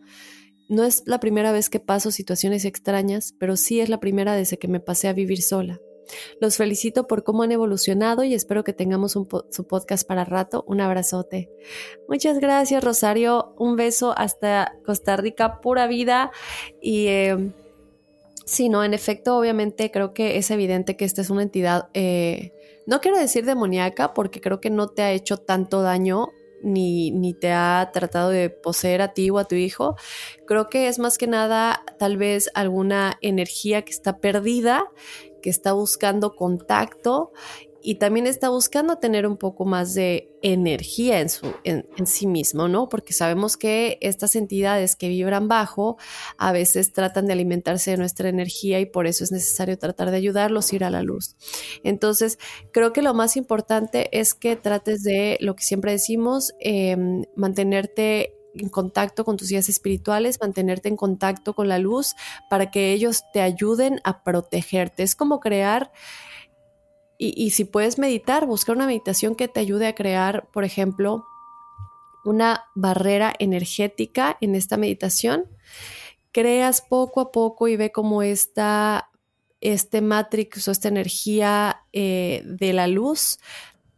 No 0.69 0.83
es 0.83 1.03
la 1.05 1.19
primera 1.19 1.53
vez 1.53 1.69
que 1.69 1.79
paso 1.79 2.11
situaciones 2.11 2.65
extrañas, 2.65 3.33
pero 3.39 3.55
sí 3.55 3.79
es 3.79 3.87
la 3.87 3.99
primera 4.01 4.35
desde 4.35 4.57
que 4.57 4.67
me 4.67 4.81
pasé 4.81 5.07
a 5.07 5.13
vivir 5.13 5.41
sola. 5.41 5.79
Los 6.39 6.57
felicito 6.57 7.07
por 7.07 7.23
cómo 7.23 7.43
han 7.43 7.51
evolucionado 7.51 8.23
y 8.23 8.33
espero 8.33 8.63
que 8.63 8.73
tengamos 8.73 9.13
su 9.13 9.67
podcast 9.67 10.07
para 10.07 10.25
rato. 10.25 10.63
Un 10.67 10.81
abrazote. 10.81 11.49
Muchas 12.07 12.39
gracias, 12.39 12.83
Rosario. 12.83 13.53
Un 13.57 13.75
beso 13.75 14.13
hasta 14.17 14.73
Costa 14.85 15.17
Rica, 15.17 15.59
pura 15.61 15.87
vida. 15.87 16.31
Y 16.81 17.07
eh, 17.07 17.51
sí, 18.45 18.69
no, 18.69 18.83
en 18.83 18.93
efecto, 18.93 19.37
obviamente 19.37 19.91
creo 19.91 20.13
que 20.13 20.37
es 20.37 20.51
evidente 20.51 20.95
que 20.95 21.05
esta 21.05 21.21
es 21.21 21.29
una 21.29 21.43
entidad 21.43 21.89
eh, 21.93 22.53
no 22.87 23.01
quiero 23.01 23.19
decir 23.19 23.45
demoníaca 23.45 24.13
porque 24.13 24.41
creo 24.41 24.59
que 24.59 24.69
no 24.69 24.87
te 24.87 25.03
ha 25.03 25.11
hecho 25.11 25.37
tanto 25.37 25.81
daño 25.81 26.29
ni, 26.63 27.11
ni, 27.11 27.33
te 27.33 27.51
ha 27.51 27.91
tratado 27.93 28.29
de 28.29 28.49
poseer 28.49 29.01
a 29.01 29.13
ti 29.13 29.29
o 29.29 29.37
a 29.37 29.45
tu 29.45 29.55
hijo. 29.55 29.95
Creo 30.47 30.69
que 30.69 30.87
es 30.87 30.97
más 30.97 31.17
que 31.17 31.27
nada 31.27 31.83
tal 31.99 32.17
vez 32.17 32.49
alguna 32.55 33.17
energía 33.21 33.83
que 33.83 33.91
está 33.91 34.17
perdida, 34.17 34.85
que 35.41 35.49
está 35.49 35.73
buscando 35.73 36.35
contacto 36.35 37.31
y 37.87 37.95
también 37.95 38.27
está 38.27 38.49
buscando 38.49 38.97
tener 38.97 39.25
un 39.25 39.37
poco 39.37 39.63
más 39.63 39.93
de 39.93 40.37
energía 40.41 41.21
en, 41.21 41.29
su, 41.29 41.53
en, 41.63 41.85
sí 42.05 42.27
mismo, 42.27 42.67
¿no? 42.67 42.89
Porque 42.89 43.13
sabemos 43.13 43.55
que 43.55 43.97
estas 44.01 44.35
entidades 44.35 44.97
que 44.97 45.07
vibran 45.07 45.47
bajo 45.47 45.95
a 46.37 46.51
veces 46.51 46.91
tratan 46.91 47.27
de 47.27 47.33
alimentarse 47.33 47.91
de 47.91 47.97
nuestra 47.97 48.27
energía 48.27 48.81
y 48.81 48.87
por 48.87 49.07
eso 49.07 49.23
es 49.23 49.31
necesario 49.31 49.79
tratar 49.79 50.11
de 50.11 50.17
ayudarlos 50.17 50.69
a 50.69 50.75
ir 50.75 50.83
a 50.83 50.89
la 50.89 51.01
luz. 51.01 51.37
Entonces, 51.85 52.39
creo 52.73 52.91
que 52.91 53.01
lo 53.01 53.13
más 53.13 53.37
importante 53.37 54.09
es 54.11 54.33
que 54.33 54.57
trates 54.57 55.03
de, 55.03 55.37
lo 55.39 55.55
que 55.55 55.63
siempre 55.63 55.93
decimos, 55.93 56.51
em, 56.59 57.23
mantenerte 57.37 58.33
en 58.53 58.67
contacto 58.67 59.23
con 59.23 59.37
tus 59.37 59.47
guías 59.47 59.69
espirituales, 59.69 60.39
mantenerte 60.41 60.89
en 60.89 60.97
contacto 60.97 61.53
con 61.53 61.69
la 61.69 61.79
luz 61.79 62.15
para 62.49 62.69
que 62.69 62.91
ellos 62.91 63.23
te 63.31 63.39
ayuden 63.39 64.01
a 64.03 64.23
protegerte. 64.23 65.03
Es 65.03 65.15
como 65.15 65.39
crear 65.39 65.93
y, 67.19 67.49
si 67.49 67.65
puedes 67.65 67.97
meditar, 67.97 68.45
buscar 68.45 68.75
una 68.75 68.85
meditación 68.85 69.35
que 69.35 69.47
te 69.47 69.59
ayude 69.59 69.87
a 69.87 69.95
crear, 69.95 70.47
por 70.51 70.63
ejemplo, 70.63 71.25
una 72.23 72.65
barrera 72.75 73.33
energética 73.39 74.37
en 74.39 74.53
esta 74.53 74.77
meditación. 74.77 75.45
Creas 76.31 76.81
poco 76.81 77.21
a 77.21 77.31
poco 77.31 77.67
y 77.67 77.75
ve 77.75 77.91
cómo 77.91 78.21
esta, 78.21 79.09
este 79.61 80.01
matrix 80.01 80.67
o 80.67 80.71
esta 80.71 80.89
energía 80.89 81.81
eh, 81.91 82.43
de 82.45 82.73
la 82.73 82.87
luz 82.87 83.39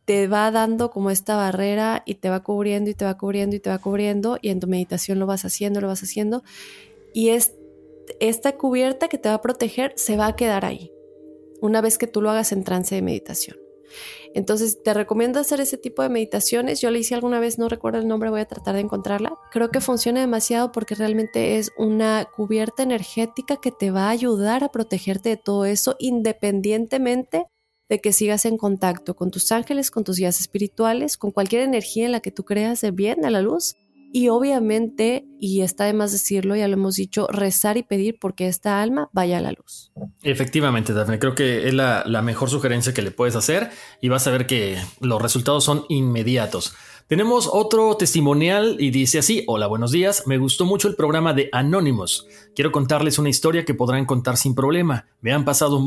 te 0.06 0.28
va 0.28 0.50
dando 0.50 0.90
como 0.90 1.12
esta 1.12 1.36
barrera 1.36 2.04
y 2.06 2.16
te 2.16 2.30
va 2.30 2.42
cubriendo 2.42 2.90
y 2.90 2.94
te 2.94 3.04
va 3.06 3.18
cubriendo 3.18 3.56
y 3.56 3.60
te 3.60 3.70
va 3.70 3.80
cubriendo 3.80 4.40
y 4.42 4.50
en 4.50 4.60
tu 4.60 4.68
meditación 4.68 5.20
lo 5.20 5.26
vas 5.26 5.44
haciendo, 5.44 5.82
lo 5.82 5.88
vas 5.88 6.02
haciendo 6.02 6.42
y 7.14 7.30
es, 7.30 7.54
esta 8.20 8.54
cubierta 8.54 9.08
que 9.08 9.18
te 9.18 9.30
va 9.30 9.36
a 9.36 9.42
proteger 9.42 9.94
se 9.98 10.18
va 10.18 10.28
a 10.28 10.36
quedar 10.36 10.66
ahí 10.66 10.92
una 11.62 11.82
vez 11.82 11.98
que 11.98 12.08
tú 12.08 12.22
lo 12.22 12.30
hagas 12.30 12.52
en 12.52 12.64
trance 12.64 12.96
de 12.96 13.02
meditación. 13.02 13.58
Entonces, 14.34 14.84
te 14.84 14.94
recomiendo 14.94 15.40
hacer 15.40 15.60
ese 15.60 15.78
tipo 15.78 16.04
de 16.04 16.10
meditaciones. 16.10 16.80
Yo 16.82 16.92
le 16.92 17.00
hice 17.00 17.16
alguna 17.16 17.40
vez, 17.40 17.58
no 17.58 17.70
recuerdo 17.70 18.00
el 18.00 18.08
nombre, 18.08 18.30
voy 18.30 18.42
a 18.42 18.46
tratar 18.46 18.76
de 18.76 18.82
encontrarla. 18.82 19.36
Creo 19.52 19.72
que 19.72 19.82
funciona 19.82 20.20
demasiado 20.20 20.72
porque 20.72 20.96
realmente 20.96 21.58
es 21.58 21.72
una 21.78 22.28
cubierta 22.36 22.84
energética 22.84 23.58
que 23.58 23.72
te 23.72 23.92
va 23.92 24.08
a 24.08 24.12
ayudar 24.12 24.64
a 24.64 24.70
protegerte 24.70 25.30
de 25.30 25.38
todo 25.38 25.66
eso 25.66 25.96
independientemente 26.00 27.48
de 27.90 28.00
que 28.00 28.14
sigas 28.14 28.46
en 28.46 28.58
contacto 28.58 29.16
con 29.16 29.32
tus 29.32 29.52
ángeles, 29.52 29.90
con 29.90 30.04
tus 30.04 30.18
guías 30.18 30.40
espirituales, 30.40 31.18
con 31.18 31.32
cualquier 31.32 31.64
energía 31.64 32.06
en 32.06 32.12
la 32.12 32.20
que 32.20 32.32
tú 32.32 32.46
creas 32.46 32.82
de 32.82 32.92
bien, 32.92 33.22
de 33.22 33.32
la 33.32 33.42
luz 33.42 33.76
y 34.12 34.30
obviamente, 34.30 35.26
y 35.40 35.62
está 35.62 35.86
de 35.86 35.94
más 35.94 36.12
decirlo, 36.12 36.56
ya 36.56 36.68
lo 36.68 36.74
hemos 36.74 36.96
dicho, 36.96 37.28
rezar 37.28 37.78
y 37.78 37.84
pedir 37.84 38.18
porque 38.20 38.48
esta 38.48 38.82
alma 38.82 39.10
vaya 39.14 39.38
a 39.38 39.42
la 39.42 39.52
luz. 39.52 39.92
Efectivamente, 40.24 40.94
Daphne, 40.94 41.20
creo 41.20 41.36
que 41.36 41.68
es 41.68 41.74
la, 41.74 42.04
mejor 42.24 42.50
sugerencia 42.50 42.94
que 42.94 43.02
le 43.02 43.12
puedes 43.12 43.36
hacer 43.36 43.70
y 44.02 44.10
vas 44.10 44.26
a 44.28 44.32
ver 44.32 44.48
que 44.48 44.78
los 45.00 45.22
resultados 45.22 45.64
son 45.64 45.86
inmediatos. 45.90 46.74
Tenemos 47.08 47.50
otro 47.52 47.96
testimonial 47.98 48.78
y 48.80 48.92
dice 48.92 49.20
así, 49.20 49.44
hola, 49.48 49.68
buenos 49.68 49.92
días, 49.92 50.24
me 50.28 50.38
gustó 50.38 50.66
mucho 50.66 50.88
el 50.88 50.96
programa 50.96 51.34
de 51.34 51.50
Anonymous. 51.52 52.28
Quiero 52.56 52.72
contarles 52.72 53.20
una 53.20 53.30
historia 53.30 53.66
que 53.66 53.74
podrán 53.74 54.06
contar 54.06 54.38
sin 54.38 54.54
problema. 54.54 55.08
Me 55.22 55.34
han 55.34 55.46
pasado, 55.46 55.84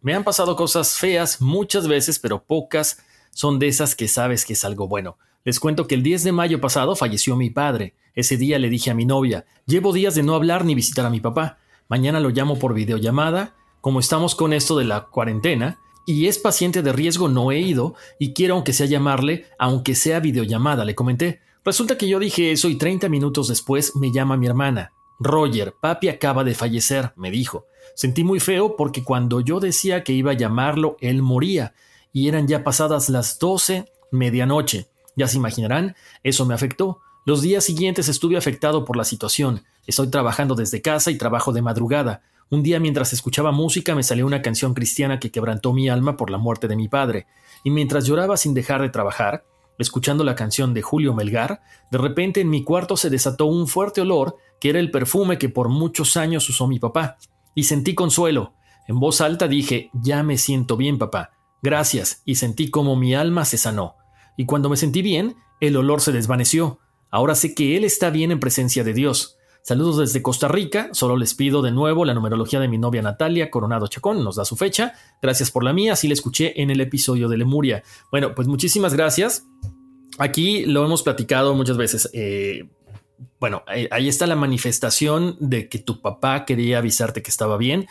me 0.00 0.14
han 0.14 0.24
pasado 0.24 0.56
cosas 0.56 0.98
feas 0.98 1.40
muchas 1.40 1.88
veces, 1.88 2.18
pero 2.18 2.44
pocas 2.44 2.98
son 3.32 3.58
de 3.58 3.68
esas 3.68 3.94
que 3.94 4.08
sabes 4.08 4.44
que 4.44 4.52
es 4.52 4.64
algo 4.64 4.88
bueno. 4.88 5.18
Les 5.44 5.58
cuento 5.58 5.88
que 5.88 5.96
el 5.96 6.02
10 6.02 6.24
de 6.24 6.32
mayo 6.32 6.60
pasado 6.60 6.94
falleció 6.94 7.36
mi 7.36 7.50
padre. 7.50 7.94
Ese 8.14 8.36
día 8.36 8.58
le 8.58 8.68
dije 8.68 8.90
a 8.90 8.94
mi 8.94 9.04
novia, 9.04 9.44
llevo 9.66 9.92
días 9.92 10.14
de 10.14 10.22
no 10.22 10.34
hablar 10.34 10.64
ni 10.64 10.74
visitar 10.74 11.04
a 11.04 11.10
mi 11.10 11.20
papá. 11.20 11.58
Mañana 11.88 12.20
lo 12.20 12.30
llamo 12.30 12.58
por 12.58 12.74
videollamada. 12.74 13.56
Como 13.80 13.98
estamos 13.98 14.36
con 14.36 14.52
esto 14.52 14.78
de 14.78 14.84
la 14.84 15.06
cuarentena, 15.06 15.80
y 16.06 16.26
es 16.26 16.38
paciente 16.38 16.82
de 16.82 16.92
riesgo, 16.92 17.28
no 17.28 17.50
he 17.50 17.58
ido, 17.60 17.94
y 18.18 18.32
quiero 18.32 18.54
aunque 18.54 18.72
sea 18.72 18.86
llamarle, 18.86 19.46
aunque 19.58 19.94
sea 19.96 20.20
videollamada, 20.20 20.84
le 20.84 20.94
comenté. 20.94 21.40
Resulta 21.64 21.98
que 21.98 22.08
yo 22.08 22.20
dije 22.20 22.52
eso 22.52 22.68
y 22.68 22.76
30 22.76 23.08
minutos 23.08 23.48
después 23.48 23.96
me 23.96 24.12
llama 24.12 24.36
mi 24.36 24.46
hermana. 24.46 24.92
Roger, 25.18 25.74
papi 25.80 26.08
acaba 26.08 26.44
de 26.44 26.54
fallecer, 26.54 27.12
me 27.16 27.30
dijo. 27.30 27.66
Sentí 27.94 28.24
muy 28.24 28.40
feo 28.40 28.76
porque 28.76 29.04
cuando 29.04 29.40
yo 29.40 29.60
decía 29.60 30.04
que 30.04 30.12
iba 30.12 30.32
a 30.32 30.36
llamarlo, 30.36 30.96
él 31.00 31.22
moría, 31.22 31.74
y 32.12 32.28
eran 32.28 32.46
ya 32.46 32.64
pasadas 32.64 33.08
las 33.08 33.38
12, 33.38 33.86
medianoche. 34.10 34.91
Ya 35.16 35.28
se 35.28 35.36
imaginarán, 35.36 35.94
eso 36.22 36.46
me 36.46 36.54
afectó. 36.54 37.00
Los 37.24 37.42
días 37.42 37.64
siguientes 37.64 38.08
estuve 38.08 38.36
afectado 38.36 38.84
por 38.84 38.96
la 38.96 39.04
situación. 39.04 39.62
Estoy 39.86 40.08
trabajando 40.08 40.54
desde 40.54 40.82
casa 40.82 41.10
y 41.10 41.18
trabajo 41.18 41.52
de 41.52 41.62
madrugada. 41.62 42.22
Un 42.50 42.62
día 42.62 42.80
mientras 42.80 43.12
escuchaba 43.12 43.52
música 43.52 43.94
me 43.94 44.02
salió 44.02 44.26
una 44.26 44.42
canción 44.42 44.74
cristiana 44.74 45.20
que 45.20 45.30
quebrantó 45.30 45.72
mi 45.72 45.88
alma 45.88 46.16
por 46.16 46.30
la 46.30 46.38
muerte 46.38 46.68
de 46.68 46.76
mi 46.76 46.88
padre, 46.88 47.26
y 47.64 47.70
mientras 47.70 48.04
lloraba 48.04 48.36
sin 48.36 48.54
dejar 48.54 48.82
de 48.82 48.90
trabajar, 48.90 49.44
escuchando 49.78 50.24
la 50.24 50.34
canción 50.34 50.74
de 50.74 50.82
Julio 50.82 51.14
Melgar, 51.14 51.62
de 51.90 51.98
repente 51.98 52.40
en 52.40 52.50
mi 52.50 52.62
cuarto 52.62 52.96
se 52.96 53.08
desató 53.08 53.46
un 53.46 53.68
fuerte 53.68 54.00
olor 54.00 54.36
que 54.60 54.70
era 54.70 54.80
el 54.80 54.90
perfume 54.90 55.38
que 55.38 55.48
por 55.48 55.68
muchos 55.68 56.16
años 56.16 56.48
usó 56.48 56.66
mi 56.66 56.78
papá, 56.78 57.16
y 57.54 57.64
sentí 57.64 57.94
consuelo. 57.94 58.52
En 58.88 58.98
voz 58.98 59.20
alta 59.20 59.48
dije, 59.48 59.90
ya 59.94 60.22
me 60.22 60.36
siento 60.38 60.76
bien, 60.76 60.98
papá. 60.98 61.30
Gracias, 61.62 62.22
y 62.24 62.34
sentí 62.34 62.70
como 62.70 62.96
mi 62.96 63.14
alma 63.14 63.44
se 63.44 63.58
sanó 63.58 63.96
y 64.36 64.46
cuando 64.46 64.68
me 64.68 64.76
sentí 64.76 65.02
bien, 65.02 65.36
el 65.60 65.76
olor 65.76 66.00
se 66.00 66.12
desvaneció. 66.12 66.78
Ahora 67.10 67.34
sé 67.34 67.54
que 67.54 67.76
Él 67.76 67.84
está 67.84 68.10
bien 68.10 68.32
en 68.32 68.40
presencia 68.40 68.84
de 68.84 68.94
Dios. 68.94 69.36
Saludos 69.62 69.98
desde 69.98 70.22
Costa 70.22 70.48
Rica. 70.48 70.88
Solo 70.92 71.16
les 71.16 71.34
pido 71.34 71.62
de 71.62 71.70
nuevo 71.70 72.04
la 72.04 72.14
numerología 72.14 72.58
de 72.58 72.66
mi 72.66 72.78
novia 72.78 73.00
Natalia 73.00 73.50
Coronado 73.50 73.86
Chacón. 73.86 74.24
Nos 74.24 74.36
da 74.36 74.44
su 74.44 74.56
fecha. 74.56 74.94
Gracias 75.20 75.52
por 75.52 75.62
la 75.62 75.72
mía. 75.72 75.92
Así 75.92 76.08
la 76.08 76.14
escuché 76.14 76.60
en 76.60 76.70
el 76.70 76.80
episodio 76.80 77.28
de 77.28 77.36
Lemuria. 77.36 77.84
Bueno, 78.10 78.34
pues 78.34 78.48
muchísimas 78.48 78.94
gracias. 78.94 79.44
Aquí 80.18 80.66
lo 80.66 80.84
hemos 80.84 81.02
platicado 81.02 81.54
muchas 81.54 81.76
veces. 81.76 82.10
Eh, 82.12 82.68
bueno, 83.38 83.62
ahí 83.66 84.08
está 84.08 84.26
la 84.26 84.34
manifestación 84.34 85.36
de 85.38 85.68
que 85.68 85.78
tu 85.78 86.00
papá 86.00 86.44
quería 86.44 86.78
avisarte 86.78 87.22
que 87.22 87.30
estaba 87.30 87.56
bien 87.56 87.86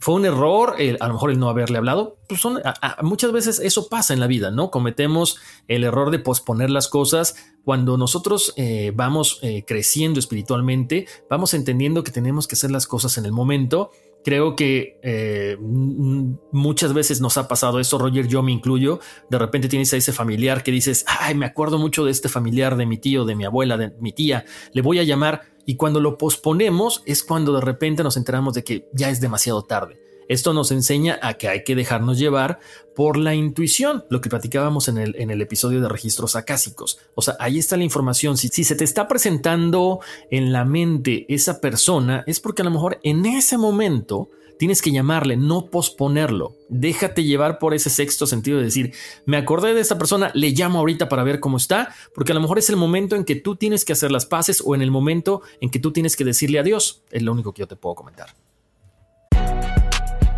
fue 0.00 0.14
un 0.14 0.24
error, 0.24 0.76
a 1.00 1.08
lo 1.08 1.14
mejor 1.14 1.30
el 1.30 1.40
no 1.40 1.48
haberle 1.48 1.78
hablado. 1.78 2.18
Pues 2.28 2.40
son, 2.40 2.60
muchas 3.02 3.32
veces 3.32 3.58
eso 3.58 3.88
pasa 3.88 4.14
en 4.14 4.20
la 4.20 4.28
vida, 4.28 4.50
¿no? 4.52 4.70
Cometemos 4.70 5.38
el 5.66 5.82
error 5.82 6.10
de 6.12 6.20
posponer 6.20 6.70
las 6.70 6.88
cosas. 6.88 7.34
Cuando 7.64 7.96
nosotros 7.96 8.54
eh, 8.56 8.92
vamos 8.94 9.40
eh, 9.42 9.64
creciendo 9.66 10.20
espiritualmente, 10.20 11.06
vamos 11.28 11.52
entendiendo 11.52 12.04
que 12.04 12.12
tenemos 12.12 12.46
que 12.46 12.54
hacer 12.54 12.70
las 12.70 12.86
cosas 12.86 13.18
en 13.18 13.26
el 13.26 13.32
momento 13.32 13.90
Creo 14.28 14.56
que 14.56 15.00
eh, 15.02 15.56
muchas 15.58 16.92
veces 16.92 17.22
nos 17.22 17.38
ha 17.38 17.48
pasado 17.48 17.80
esto, 17.80 17.96
Roger, 17.96 18.28
yo 18.28 18.42
me 18.42 18.52
incluyo. 18.52 19.00
De 19.30 19.38
repente 19.38 19.68
tienes 19.68 19.90
a 19.94 19.96
ese 19.96 20.12
familiar 20.12 20.62
que 20.62 20.70
dices, 20.70 21.06
ay, 21.08 21.34
me 21.34 21.46
acuerdo 21.46 21.78
mucho 21.78 22.04
de 22.04 22.10
este 22.10 22.28
familiar, 22.28 22.76
de 22.76 22.84
mi 22.84 22.98
tío, 22.98 23.24
de 23.24 23.34
mi 23.34 23.46
abuela, 23.46 23.78
de 23.78 23.90
mi 24.00 24.12
tía, 24.12 24.44
le 24.74 24.82
voy 24.82 24.98
a 24.98 25.02
llamar. 25.02 25.44
Y 25.64 25.76
cuando 25.76 25.98
lo 25.98 26.18
posponemos 26.18 27.02
es 27.06 27.24
cuando 27.24 27.54
de 27.54 27.62
repente 27.62 28.02
nos 28.02 28.18
enteramos 28.18 28.52
de 28.52 28.64
que 28.64 28.86
ya 28.92 29.08
es 29.08 29.22
demasiado 29.22 29.62
tarde. 29.62 29.98
Esto 30.28 30.52
nos 30.52 30.70
enseña 30.70 31.18
a 31.22 31.34
que 31.34 31.48
hay 31.48 31.64
que 31.64 31.74
dejarnos 31.74 32.18
llevar 32.18 32.60
por 32.94 33.16
la 33.16 33.34
intuición, 33.34 34.04
lo 34.10 34.20
que 34.20 34.28
platicábamos 34.28 34.88
en 34.88 34.98
el, 34.98 35.16
en 35.18 35.30
el 35.30 35.40
episodio 35.40 35.80
de 35.80 35.88
registros 35.88 36.36
acásicos. 36.36 36.98
O 37.14 37.22
sea, 37.22 37.36
ahí 37.40 37.58
está 37.58 37.76
la 37.76 37.84
información. 37.84 38.36
Si, 38.36 38.48
si 38.48 38.64
se 38.64 38.74
te 38.74 38.84
está 38.84 39.08
presentando 39.08 40.00
en 40.30 40.52
la 40.52 40.64
mente 40.64 41.26
esa 41.28 41.60
persona, 41.60 42.24
es 42.26 42.40
porque 42.40 42.62
a 42.62 42.64
lo 42.64 42.70
mejor 42.70 43.00
en 43.02 43.26
ese 43.26 43.56
momento 43.56 44.30
tienes 44.58 44.82
que 44.82 44.92
llamarle, 44.92 45.36
no 45.36 45.66
posponerlo. 45.70 46.56
Déjate 46.68 47.24
llevar 47.24 47.58
por 47.58 47.72
ese 47.72 47.88
sexto 47.88 48.26
sentido 48.26 48.58
de 48.58 48.64
decir, 48.64 48.92
me 49.24 49.36
acordé 49.36 49.72
de 49.72 49.80
esta 49.80 49.96
persona, 49.96 50.30
le 50.34 50.50
llamo 50.50 50.80
ahorita 50.80 51.08
para 51.08 51.22
ver 51.22 51.40
cómo 51.40 51.56
está, 51.56 51.94
porque 52.14 52.32
a 52.32 52.34
lo 52.34 52.40
mejor 52.40 52.58
es 52.58 52.68
el 52.68 52.76
momento 52.76 53.16
en 53.16 53.24
que 53.24 53.36
tú 53.36 53.56
tienes 53.56 53.84
que 53.84 53.92
hacer 53.94 54.12
las 54.12 54.26
paces 54.26 54.62
o 54.64 54.74
en 54.74 54.82
el 54.82 54.90
momento 54.90 55.40
en 55.60 55.70
que 55.70 55.78
tú 55.78 55.92
tienes 55.92 56.16
que 56.16 56.24
decirle 56.24 56.58
adiós. 56.58 57.02
Es 57.10 57.22
lo 57.22 57.32
único 57.32 57.54
que 57.54 57.60
yo 57.60 57.68
te 57.68 57.76
puedo 57.76 57.94
comentar. 57.94 58.34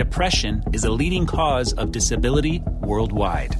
Depression 0.00 0.64
is 0.72 0.84
a 0.84 0.90
leading 0.90 1.26
cause 1.26 1.74
of 1.74 1.92
disability 1.92 2.62
worldwide. 2.80 3.54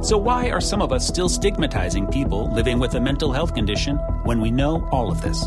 So, 0.00 0.16
why 0.16 0.48
are 0.48 0.58
some 0.58 0.80
of 0.80 0.90
us 0.90 1.06
still 1.06 1.28
stigmatizing 1.28 2.06
people 2.06 2.50
living 2.54 2.80
with 2.80 2.94
a 2.94 2.98
mental 2.98 3.30
health 3.30 3.52
condition 3.52 3.98
when 4.24 4.40
we 4.40 4.50
know 4.50 4.88
all 4.90 5.12
of 5.12 5.20
this? 5.20 5.44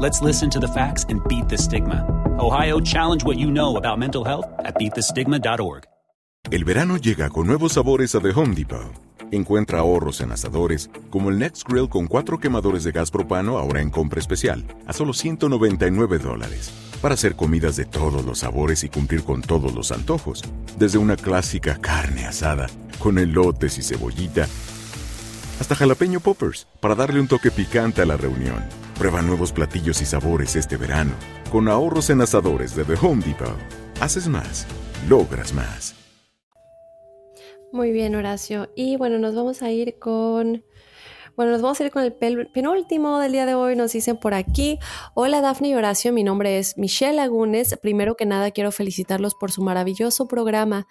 Let's 0.00 0.22
listen 0.22 0.48
to 0.48 0.58
the 0.58 0.66
facts 0.66 1.04
and 1.10 1.20
beat 1.28 1.50
the 1.50 1.58
stigma. 1.58 2.06
Ohio, 2.40 2.80
challenge 2.80 3.22
what 3.22 3.38
you 3.38 3.50
know 3.50 3.76
about 3.76 3.98
mental 3.98 4.24
health 4.24 4.46
at 4.60 4.76
beatthestigma.org. 4.76 5.84
El 6.50 6.64
verano 6.64 6.96
llega 6.96 7.28
con 7.28 7.46
nuevos 7.46 7.72
sabores 7.72 8.14
a 8.14 8.20
The 8.20 8.30
Home 8.30 8.54
Depot. 8.54 8.94
Encuentra 9.30 9.80
ahorros 9.80 10.22
en 10.22 10.32
asadores, 10.32 10.88
como 11.10 11.28
el 11.28 11.38
Next 11.38 11.68
Grill 11.68 11.90
con 11.90 12.06
cuatro 12.06 12.38
quemadores 12.40 12.82
de 12.84 12.92
gas 12.92 13.10
propano 13.10 13.58
ahora 13.58 13.82
en 13.82 13.90
compra 13.90 14.20
especial, 14.20 14.64
a 14.86 14.94
solo 14.94 15.12
199 15.12 16.18
dólares. 16.18 16.91
Para 17.02 17.14
hacer 17.14 17.34
comidas 17.34 17.74
de 17.74 17.84
todos 17.84 18.24
los 18.24 18.38
sabores 18.38 18.84
y 18.84 18.88
cumplir 18.88 19.24
con 19.24 19.42
todos 19.42 19.74
los 19.74 19.90
antojos. 19.90 20.40
Desde 20.78 20.98
una 20.98 21.16
clásica 21.16 21.78
carne 21.80 22.26
asada, 22.26 22.68
con 23.00 23.18
elotes 23.18 23.76
y 23.76 23.82
cebollita, 23.82 24.46
hasta 25.58 25.74
jalapeño 25.74 26.20
poppers, 26.20 26.68
para 26.80 26.94
darle 26.94 27.18
un 27.18 27.26
toque 27.26 27.50
picante 27.50 28.02
a 28.02 28.06
la 28.06 28.16
reunión. 28.16 28.64
Prueba 28.96 29.20
nuevos 29.20 29.50
platillos 29.50 30.00
y 30.00 30.04
sabores 30.04 30.54
este 30.54 30.76
verano, 30.76 31.10
con 31.50 31.68
ahorros 31.68 32.08
en 32.10 32.20
asadores 32.20 32.76
de 32.76 32.84
The 32.84 32.94
Home 33.02 33.24
Depot. 33.24 33.58
Haces 34.00 34.28
más, 34.28 34.68
logras 35.08 35.52
más. 35.52 35.96
Muy 37.72 37.90
bien, 37.90 38.14
Horacio. 38.14 38.70
Y 38.76 38.96
bueno, 38.96 39.18
nos 39.18 39.34
vamos 39.34 39.62
a 39.62 39.72
ir 39.72 39.98
con... 39.98 40.62
Bueno, 41.34 41.52
nos 41.52 41.62
vamos 41.62 41.80
a 41.80 41.84
ir 41.84 41.90
con 41.90 42.02
el 42.02 42.12
penúltimo 42.12 43.18
del 43.18 43.32
día 43.32 43.46
de 43.46 43.54
hoy. 43.54 43.74
Nos 43.74 43.92
dicen 43.92 44.18
por 44.18 44.34
aquí, 44.34 44.78
hola 45.14 45.40
Dafne 45.40 45.68
y 45.68 45.74
Horacio, 45.74 46.12
mi 46.12 46.24
nombre 46.24 46.58
es 46.58 46.76
Michelle 46.76 47.14
Lagunes. 47.14 47.78
Primero 47.80 48.16
que 48.16 48.26
nada 48.26 48.50
quiero 48.50 48.70
felicitarlos 48.70 49.34
por 49.34 49.50
su 49.50 49.62
maravilloso 49.62 50.28
programa. 50.28 50.86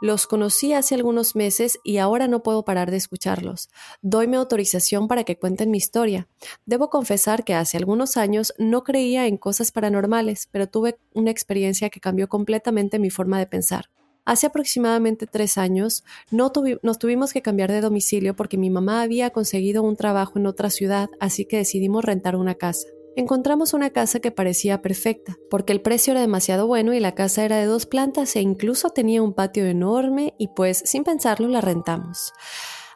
Los 0.00 0.26
conocí 0.26 0.72
hace 0.72 0.94
algunos 0.94 1.36
meses 1.36 1.78
y 1.84 1.98
ahora 1.98 2.28
no 2.28 2.42
puedo 2.42 2.64
parar 2.64 2.90
de 2.90 2.96
escucharlos. 2.96 3.68
Doyme 4.00 4.38
autorización 4.38 5.06
para 5.06 5.24
que 5.24 5.38
cuenten 5.38 5.70
mi 5.70 5.78
historia. 5.78 6.26
Debo 6.64 6.88
confesar 6.88 7.44
que 7.44 7.54
hace 7.54 7.76
algunos 7.76 8.16
años 8.16 8.54
no 8.58 8.84
creía 8.84 9.26
en 9.26 9.36
cosas 9.36 9.70
paranormales, 9.70 10.48
pero 10.50 10.66
tuve 10.66 10.98
una 11.12 11.30
experiencia 11.30 11.90
que 11.90 12.00
cambió 12.00 12.28
completamente 12.28 12.98
mi 12.98 13.10
forma 13.10 13.38
de 13.38 13.46
pensar. 13.46 13.90
Hace 14.24 14.46
aproximadamente 14.46 15.26
tres 15.26 15.58
años 15.58 16.02
no 16.30 16.50
nos 16.82 16.98
tuvimos 16.98 17.32
que 17.32 17.42
cambiar 17.42 17.70
de 17.70 17.82
domicilio 17.82 18.34
porque 18.34 18.56
mi 18.56 18.70
mamá 18.70 19.02
había 19.02 19.30
conseguido 19.30 19.82
un 19.82 19.96
trabajo 19.96 20.38
en 20.38 20.46
otra 20.46 20.70
ciudad, 20.70 21.10
así 21.20 21.44
que 21.44 21.58
decidimos 21.58 22.04
rentar 22.04 22.36
una 22.36 22.54
casa. 22.54 22.86
Encontramos 23.16 23.74
una 23.74 23.90
casa 23.90 24.18
que 24.20 24.32
parecía 24.32 24.82
perfecta, 24.82 25.36
porque 25.48 25.72
el 25.72 25.82
precio 25.82 26.12
era 26.12 26.20
demasiado 26.20 26.66
bueno 26.66 26.94
y 26.94 27.00
la 27.00 27.14
casa 27.14 27.44
era 27.44 27.58
de 27.58 27.66
dos 27.66 27.86
plantas 27.86 28.34
e 28.34 28.40
incluso 28.40 28.90
tenía 28.90 29.22
un 29.22 29.34
patio 29.34 29.66
enorme 29.66 30.34
y 30.38 30.48
pues 30.48 30.82
sin 30.84 31.04
pensarlo 31.04 31.46
la 31.46 31.60
rentamos. 31.60 32.32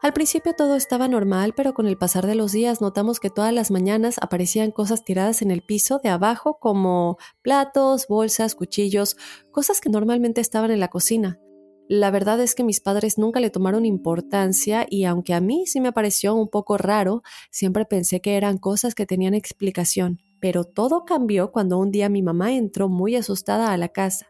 Al 0.01 0.13
principio 0.13 0.53
todo 0.55 0.77
estaba 0.77 1.09
normal, 1.09 1.55
pero 1.57 1.75
con 1.75 1.89
el 1.89 1.99
pasar 1.99 2.25
de 2.25 2.37
los 2.37 2.53
días 2.53 2.81
notamos 2.81 3.19
que 3.19 3.31
todas 3.31 3.53
las 3.53 3.73
mañanas 3.73 4.19
aparecían 4.21 4.71
cosas 4.71 5.05
tiradas 5.05 5.43
en 5.43 5.51
el 5.51 5.63
piso 5.63 5.99
de 5.99 6.09
abajo 6.09 6.59
como 6.61 7.19
platos, 7.43 8.07
bolsas, 8.07 8.55
cuchillos, 8.55 9.17
cosas 9.51 9.81
que 9.81 9.91
normalmente 9.91 10.41
estaban 10.41 10.71
en 10.71 10.79
la 10.79 10.87
cocina. 10.87 11.41
La 11.89 12.13
verdad 12.13 12.39
es 12.41 12.55
que 12.55 12.63
mis 12.63 12.81
padres 12.81 13.19
nunca 13.19 13.41
le 13.41 13.51
tomaron 13.51 13.85
importancia 13.87 14.87
y 14.89 15.05
aunque 15.05 15.35
a 15.35 15.41
mí 15.41 15.67
sí 15.67 15.81
me 15.81 15.93
pareció 15.93 16.35
un 16.35 16.47
poco 16.47 16.79
raro, 16.79 17.23
siempre 17.51 17.85
pensé 17.85 18.21
que 18.21 18.37
eran 18.37 18.59
cosas 18.59 18.95
que 18.95 19.07
tenían 19.07 19.35
explicación. 19.35 20.21
Pero 20.41 20.63
todo 20.63 21.05
cambió 21.07 21.51
cuando 21.51 21.77
un 21.77 21.91
día 21.91 22.09
mi 22.09 22.23
mamá 22.23 22.53
entró 22.53 22.89
muy 22.89 23.17
asustada 23.17 23.73
a 23.73 23.77
la 23.77 23.89
casa. 23.89 24.29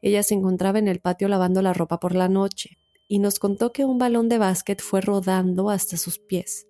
Ella 0.00 0.22
se 0.22 0.34
encontraba 0.34 0.78
en 0.78 0.86
el 0.86 1.00
patio 1.00 1.26
lavando 1.26 1.60
la 1.60 1.72
ropa 1.72 1.98
por 1.98 2.14
la 2.14 2.28
noche 2.28 2.78
y 3.08 3.18
nos 3.18 3.38
contó 3.38 3.72
que 3.72 3.84
un 3.84 3.98
balón 3.98 4.28
de 4.28 4.38
básquet 4.38 4.80
fue 4.80 5.00
rodando 5.00 5.70
hasta 5.70 5.96
sus 5.96 6.18
pies. 6.18 6.66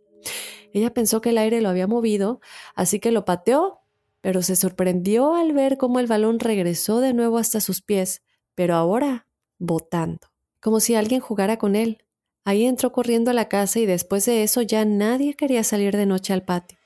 Ella 0.73 0.95
pensó 0.95 1.21
que 1.21 1.31
el 1.31 1.39
aire 1.39 1.61
lo 1.61 1.69
había 1.69 1.87
movido, 1.87 2.41
así 2.75 3.01
que 3.01 3.11
lo 3.11 3.25
pateó, 3.25 3.81
pero 4.21 4.43
se 4.43 4.57
sorprendió 4.57 5.35
al 5.35 5.53
ver 5.53 5.77
cómo 5.77 6.01
el 6.01 6.07
balón 6.07 6.39
regresó 6.39 7.01
de 7.01 7.13
nuevo 7.13 7.39
hasta 7.39 7.61
sus 7.61 7.83
pies, 7.83 8.23
pero 8.55 8.75
ahora 8.75 9.27
botando, 9.59 10.29
como 10.61 10.81
si 10.81 10.95
alguien 10.95 11.21
jugara 11.21 11.59
con 11.59 11.77
él. 11.77 12.05
Ahí 12.45 12.65
entró 12.65 12.93
corriendo 12.93 13.31
a 13.31 13.35
la 13.35 13.49
casa 13.49 13.79
y 13.79 13.87
después 13.87 14.25
de 14.25 14.43
eso 14.43 14.63
ya 14.63 14.85
nadie 14.85 15.35
quería 15.35 15.65
salir 15.65 15.97
de 15.97 16.07
noche 16.07 16.33
al 16.33 16.45
patio. 16.45 16.79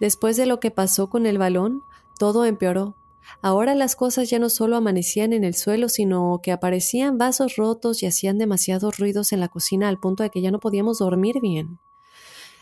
Después 0.00 0.36
de 0.36 0.46
lo 0.46 0.60
que 0.60 0.70
pasó 0.70 1.08
con 1.08 1.26
el 1.26 1.38
balón, 1.38 1.80
todo 2.18 2.44
empeoró. 2.44 2.96
Ahora 3.42 3.74
las 3.74 3.96
cosas 3.96 4.30
ya 4.30 4.38
no 4.38 4.48
solo 4.48 4.76
amanecían 4.76 5.32
en 5.32 5.44
el 5.44 5.54
suelo, 5.54 5.88
sino 5.88 6.40
que 6.42 6.52
aparecían 6.52 7.18
vasos 7.18 7.56
rotos 7.56 8.02
y 8.02 8.06
hacían 8.06 8.38
demasiados 8.38 8.98
ruidos 8.98 9.32
en 9.32 9.40
la 9.40 9.48
cocina 9.48 9.88
al 9.88 9.98
punto 9.98 10.22
de 10.22 10.30
que 10.30 10.40
ya 10.40 10.50
no 10.50 10.60
podíamos 10.60 10.98
dormir 10.98 11.40
bien. 11.40 11.78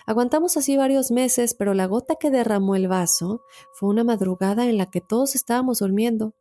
Aguantamos 0.07 0.57
así 0.57 0.77
varios 0.77 1.11
meses, 1.11 1.55
pero 1.55 1.75
la 1.75 1.87
gota 1.87 2.16
que 2.16 2.31
derramó 2.31 2.75
el 2.75 2.88
vaso 2.88 3.42
fue 3.72 3.88
una 3.88 4.05
madrugada 4.05 4.66
en 4.66 4.77
la 4.77 4.87
que 4.87 5.01
todos 5.01 5.35
estábamos 5.35 5.79
durmiendo. 5.79 6.35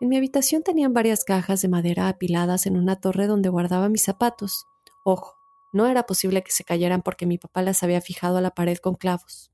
En 0.00 0.08
mi 0.08 0.16
habitación 0.16 0.62
tenían 0.62 0.94
varias 0.94 1.24
cajas 1.24 1.60
de 1.60 1.68
madera 1.68 2.08
apiladas 2.08 2.66
en 2.66 2.76
una 2.76 3.00
torre 3.00 3.26
donde 3.26 3.48
guardaba 3.48 3.88
mis 3.88 4.04
zapatos. 4.04 4.66
Ojo, 5.04 5.36
no 5.72 5.86
era 5.86 6.04
posible 6.04 6.42
que 6.42 6.52
se 6.52 6.64
cayeran 6.64 7.02
porque 7.02 7.26
mi 7.26 7.38
papá 7.38 7.62
las 7.62 7.82
había 7.82 8.00
fijado 8.00 8.38
a 8.38 8.40
la 8.40 8.52
pared 8.52 8.78
con 8.78 8.94
clavos. 8.94 9.50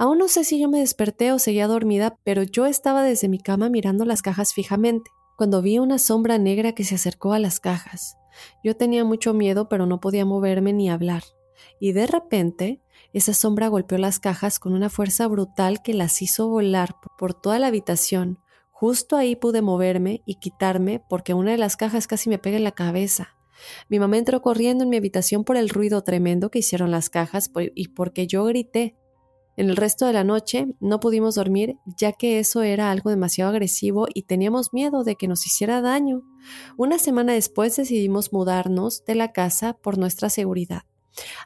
Aún 0.00 0.18
no 0.18 0.28
sé 0.28 0.44
si 0.44 0.60
yo 0.60 0.68
me 0.68 0.78
desperté 0.78 1.32
o 1.32 1.40
seguía 1.40 1.66
dormida, 1.66 2.16
pero 2.22 2.44
yo 2.44 2.66
estaba 2.66 3.02
desde 3.02 3.28
mi 3.28 3.40
cama 3.40 3.68
mirando 3.68 4.04
las 4.04 4.22
cajas 4.22 4.54
fijamente, 4.54 5.10
cuando 5.36 5.60
vi 5.60 5.80
una 5.80 5.98
sombra 5.98 6.38
negra 6.38 6.72
que 6.72 6.84
se 6.84 6.94
acercó 6.94 7.32
a 7.32 7.40
las 7.40 7.58
cajas. 7.58 8.16
Yo 8.62 8.76
tenía 8.76 9.04
mucho 9.04 9.34
miedo, 9.34 9.68
pero 9.68 9.86
no 9.86 10.00
podía 10.00 10.24
moverme 10.24 10.72
ni 10.72 10.88
hablar. 10.88 11.24
Y 11.80 11.92
de 11.92 12.06
repente, 12.06 12.80
esa 13.12 13.34
sombra 13.34 13.66
golpeó 13.66 13.98
las 13.98 14.20
cajas 14.20 14.60
con 14.60 14.72
una 14.72 14.88
fuerza 14.88 15.26
brutal 15.26 15.82
que 15.82 15.94
las 15.94 16.22
hizo 16.22 16.46
volar 16.46 16.94
por 17.18 17.34
toda 17.34 17.58
la 17.58 17.66
habitación. 17.66 18.38
Justo 18.70 19.16
ahí 19.16 19.34
pude 19.34 19.62
moverme 19.62 20.22
y 20.24 20.36
quitarme 20.36 21.02
porque 21.08 21.34
una 21.34 21.50
de 21.50 21.58
las 21.58 21.76
cajas 21.76 22.06
casi 22.06 22.30
me 22.30 22.38
pega 22.38 22.56
en 22.56 22.62
la 22.62 22.70
cabeza. 22.70 23.36
Mi 23.88 23.98
mamá 23.98 24.16
entró 24.18 24.42
corriendo 24.42 24.84
en 24.84 24.90
mi 24.90 24.98
habitación 24.98 25.42
por 25.42 25.56
el 25.56 25.68
ruido 25.68 26.04
tremendo 26.04 26.52
que 26.52 26.60
hicieron 26.60 26.92
las 26.92 27.10
cajas 27.10 27.50
y 27.74 27.88
porque 27.88 28.28
yo 28.28 28.44
grité. 28.44 28.96
En 29.58 29.70
el 29.70 29.76
resto 29.76 30.06
de 30.06 30.12
la 30.12 30.22
noche 30.22 30.68
no 30.78 31.00
pudimos 31.00 31.34
dormir 31.34 31.78
ya 31.84 32.12
que 32.12 32.38
eso 32.38 32.62
era 32.62 32.92
algo 32.92 33.10
demasiado 33.10 33.50
agresivo 33.50 34.06
y 34.14 34.22
teníamos 34.22 34.72
miedo 34.72 35.02
de 35.02 35.16
que 35.16 35.26
nos 35.26 35.44
hiciera 35.46 35.80
daño. 35.80 36.22
Una 36.76 37.00
semana 37.00 37.32
después 37.32 37.74
decidimos 37.74 38.32
mudarnos 38.32 39.04
de 39.04 39.16
la 39.16 39.32
casa 39.32 39.72
por 39.72 39.98
nuestra 39.98 40.30
seguridad. 40.30 40.82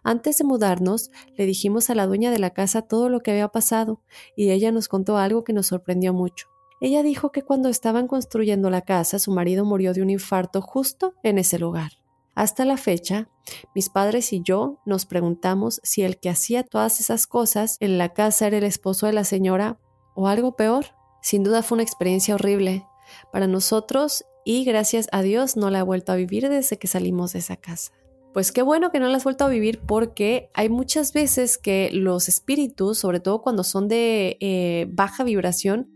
Antes 0.02 0.36
de 0.36 0.44
mudarnos, 0.44 1.10
le 1.38 1.46
dijimos 1.46 1.88
a 1.88 1.94
la 1.94 2.06
dueña 2.06 2.30
de 2.30 2.38
la 2.38 2.50
casa 2.50 2.82
todo 2.82 3.08
lo 3.08 3.20
que 3.20 3.30
había 3.30 3.48
pasado 3.48 4.02
y 4.36 4.50
ella 4.50 4.72
nos 4.72 4.88
contó 4.88 5.16
algo 5.16 5.42
que 5.42 5.54
nos 5.54 5.68
sorprendió 5.68 6.12
mucho. 6.12 6.48
Ella 6.82 7.02
dijo 7.02 7.32
que 7.32 7.40
cuando 7.40 7.70
estaban 7.70 8.08
construyendo 8.08 8.68
la 8.68 8.82
casa 8.82 9.20
su 9.20 9.32
marido 9.32 9.64
murió 9.64 9.94
de 9.94 10.02
un 10.02 10.10
infarto 10.10 10.60
justo 10.60 11.14
en 11.22 11.38
ese 11.38 11.58
lugar. 11.58 12.01
Hasta 12.34 12.64
la 12.64 12.78
fecha, 12.78 13.28
mis 13.74 13.90
padres 13.90 14.32
y 14.32 14.42
yo 14.42 14.80
nos 14.86 15.04
preguntamos 15.04 15.80
si 15.82 16.02
el 16.02 16.18
que 16.18 16.30
hacía 16.30 16.64
todas 16.64 16.98
esas 17.00 17.26
cosas 17.26 17.76
en 17.80 17.98
la 17.98 18.14
casa 18.14 18.46
era 18.46 18.58
el 18.58 18.64
esposo 18.64 19.06
de 19.06 19.12
la 19.12 19.24
señora 19.24 19.78
o 20.14 20.28
algo 20.28 20.56
peor. 20.56 20.86
Sin 21.20 21.44
duda 21.44 21.62
fue 21.62 21.76
una 21.76 21.82
experiencia 21.82 22.34
horrible 22.34 22.86
para 23.32 23.46
nosotros 23.46 24.24
y 24.44 24.64
gracias 24.64 25.08
a 25.12 25.22
Dios 25.22 25.56
no 25.56 25.70
la 25.70 25.80
he 25.80 25.82
vuelto 25.82 26.12
a 26.12 26.16
vivir 26.16 26.48
desde 26.48 26.78
que 26.78 26.86
salimos 26.86 27.34
de 27.34 27.40
esa 27.40 27.56
casa. 27.56 27.92
Pues 28.32 28.50
qué 28.50 28.62
bueno 28.62 28.90
que 28.90 28.98
no 28.98 29.08
la 29.08 29.18
has 29.18 29.24
vuelto 29.24 29.44
a 29.44 29.48
vivir 29.48 29.82
porque 29.86 30.50
hay 30.54 30.70
muchas 30.70 31.12
veces 31.12 31.58
que 31.58 31.90
los 31.92 32.28
espíritus, 32.28 32.98
sobre 32.98 33.20
todo 33.20 33.42
cuando 33.42 33.62
son 33.62 33.88
de 33.88 34.38
eh, 34.40 34.86
baja 34.90 35.22
vibración, 35.22 35.90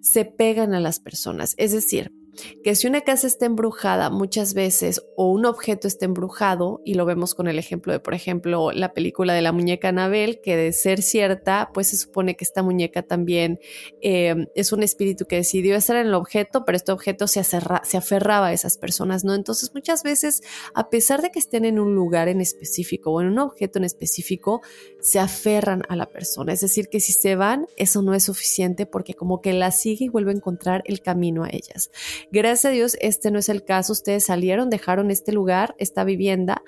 se 0.00 0.24
pegan 0.24 0.74
a 0.74 0.80
las 0.80 0.98
personas. 0.98 1.54
Es 1.56 1.70
decir, 1.70 2.12
que 2.62 2.74
si 2.74 2.86
una 2.86 3.02
casa 3.02 3.26
está 3.26 3.46
embrujada 3.46 4.10
muchas 4.10 4.54
veces 4.54 5.02
o 5.16 5.30
un 5.30 5.46
objeto 5.46 5.88
está 5.88 6.04
embrujado, 6.04 6.80
y 6.84 6.94
lo 6.94 7.04
vemos 7.04 7.34
con 7.34 7.48
el 7.48 7.58
ejemplo 7.58 7.92
de, 7.92 8.00
por 8.00 8.14
ejemplo, 8.14 8.72
la 8.72 8.92
película 8.92 9.34
de 9.34 9.42
la 9.42 9.52
muñeca 9.52 9.88
Anabel, 9.88 10.40
que 10.40 10.56
de 10.56 10.72
ser 10.72 11.02
cierta, 11.02 11.70
pues 11.72 11.88
se 11.88 11.96
supone 11.96 12.36
que 12.36 12.44
esta 12.44 12.62
muñeca 12.62 13.02
también 13.02 13.60
eh, 14.00 14.46
es 14.54 14.72
un 14.72 14.82
espíritu 14.82 15.26
que 15.26 15.36
decidió 15.36 15.76
estar 15.76 15.96
en 15.96 16.08
el 16.08 16.14
objeto, 16.14 16.64
pero 16.64 16.76
este 16.76 16.92
objeto 16.92 17.26
se, 17.26 17.42
se 17.44 17.96
aferraba 17.96 18.48
a 18.48 18.52
esas 18.52 18.78
personas, 18.78 19.24
¿no? 19.24 19.34
Entonces 19.34 19.72
muchas 19.74 20.02
veces, 20.02 20.42
a 20.74 20.90
pesar 20.90 21.22
de 21.22 21.30
que 21.30 21.38
estén 21.38 21.64
en 21.64 21.78
un 21.78 21.94
lugar 21.94 22.28
en 22.28 22.40
específico 22.40 23.12
o 23.12 23.20
en 23.20 23.28
un 23.28 23.38
objeto 23.38 23.78
en 23.78 23.84
específico, 23.84 24.62
se 25.00 25.18
aferran 25.18 25.82
a 25.88 25.96
la 25.96 26.06
persona. 26.06 26.52
Es 26.52 26.60
decir, 26.60 26.88
que 26.88 27.00
si 27.00 27.12
se 27.12 27.36
van, 27.36 27.66
eso 27.76 28.02
no 28.02 28.14
es 28.14 28.24
suficiente 28.24 28.86
porque 28.86 29.14
como 29.14 29.40
que 29.40 29.52
la 29.52 29.70
sigue 29.70 30.06
y 30.06 30.08
vuelve 30.08 30.32
a 30.32 30.34
encontrar 30.34 30.82
el 30.86 31.00
camino 31.00 31.44
a 31.44 31.48
ellas. 31.50 31.90
Gracias 32.30 32.66
a 32.66 32.70
Dios, 32.70 32.96
este 33.00 33.30
no 33.30 33.38
es 33.38 33.48
el 33.48 33.64
caso. 33.64 33.92
Ustedes 33.92 34.26
salieron, 34.26 34.68
dejaron 34.68 35.10
este 35.10 35.32
lugar, 35.32 35.74
esta 35.78 36.04
vivienda, 36.04 36.62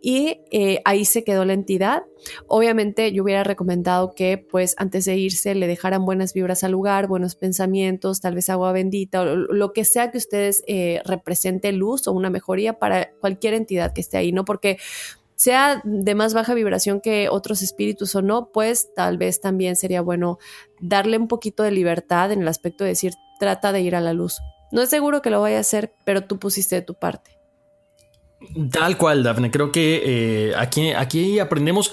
y 0.00 0.40
eh, 0.52 0.80
ahí 0.84 1.04
se 1.04 1.24
quedó 1.24 1.44
la 1.44 1.52
entidad. 1.52 2.04
Obviamente 2.46 3.10
yo 3.12 3.24
hubiera 3.24 3.42
recomendado 3.42 4.14
que 4.14 4.38
pues 4.38 4.74
antes 4.78 5.06
de 5.06 5.16
irse 5.16 5.54
le 5.54 5.66
dejaran 5.66 6.04
buenas 6.04 6.32
vibras 6.32 6.62
al 6.62 6.72
lugar, 6.72 7.08
buenos 7.08 7.34
pensamientos, 7.34 8.20
tal 8.20 8.36
vez 8.36 8.50
agua 8.50 8.72
bendita 8.72 9.22
o 9.22 9.24
lo 9.24 9.72
que 9.72 9.84
sea 9.84 10.10
que 10.12 10.18
ustedes 10.18 10.62
eh, 10.68 11.00
represente 11.04 11.72
luz 11.72 12.06
o 12.06 12.12
una 12.12 12.30
mejoría 12.30 12.74
para 12.74 13.10
cualquier 13.20 13.54
entidad 13.54 13.92
que 13.92 14.02
esté 14.02 14.16
ahí, 14.16 14.30
¿no? 14.30 14.44
Porque 14.44 14.78
sea 15.34 15.80
de 15.84 16.14
más 16.14 16.34
baja 16.34 16.52
vibración 16.54 17.00
que 17.00 17.30
otros 17.30 17.62
espíritus 17.62 18.14
o 18.14 18.22
no, 18.22 18.50
pues 18.52 18.92
tal 18.94 19.16
vez 19.16 19.40
también 19.40 19.74
sería 19.74 20.02
bueno 20.02 20.38
darle 20.80 21.16
un 21.16 21.28
poquito 21.28 21.62
de 21.62 21.70
libertad 21.70 22.30
en 22.30 22.42
el 22.42 22.48
aspecto 22.48 22.84
de 22.84 22.90
decir, 22.90 23.14
trata 23.38 23.72
de 23.72 23.80
ir 23.80 23.96
a 23.96 24.00
la 24.00 24.12
luz. 24.12 24.38
No 24.70 24.82
es 24.82 24.90
seguro 24.90 25.22
que 25.22 25.30
lo 25.30 25.40
vaya 25.40 25.58
a 25.58 25.60
hacer, 25.60 25.92
pero 26.04 26.24
tú 26.24 26.38
pusiste 26.38 26.76
de 26.76 26.82
tu 26.82 26.94
parte. 26.94 27.38
Tal 28.70 28.96
cual, 28.96 29.22
Dafne. 29.22 29.50
Creo 29.50 29.70
que 29.70 30.02
eh, 30.04 30.54
aquí, 30.56 30.92
aquí 30.92 31.38
aprendemos 31.38 31.92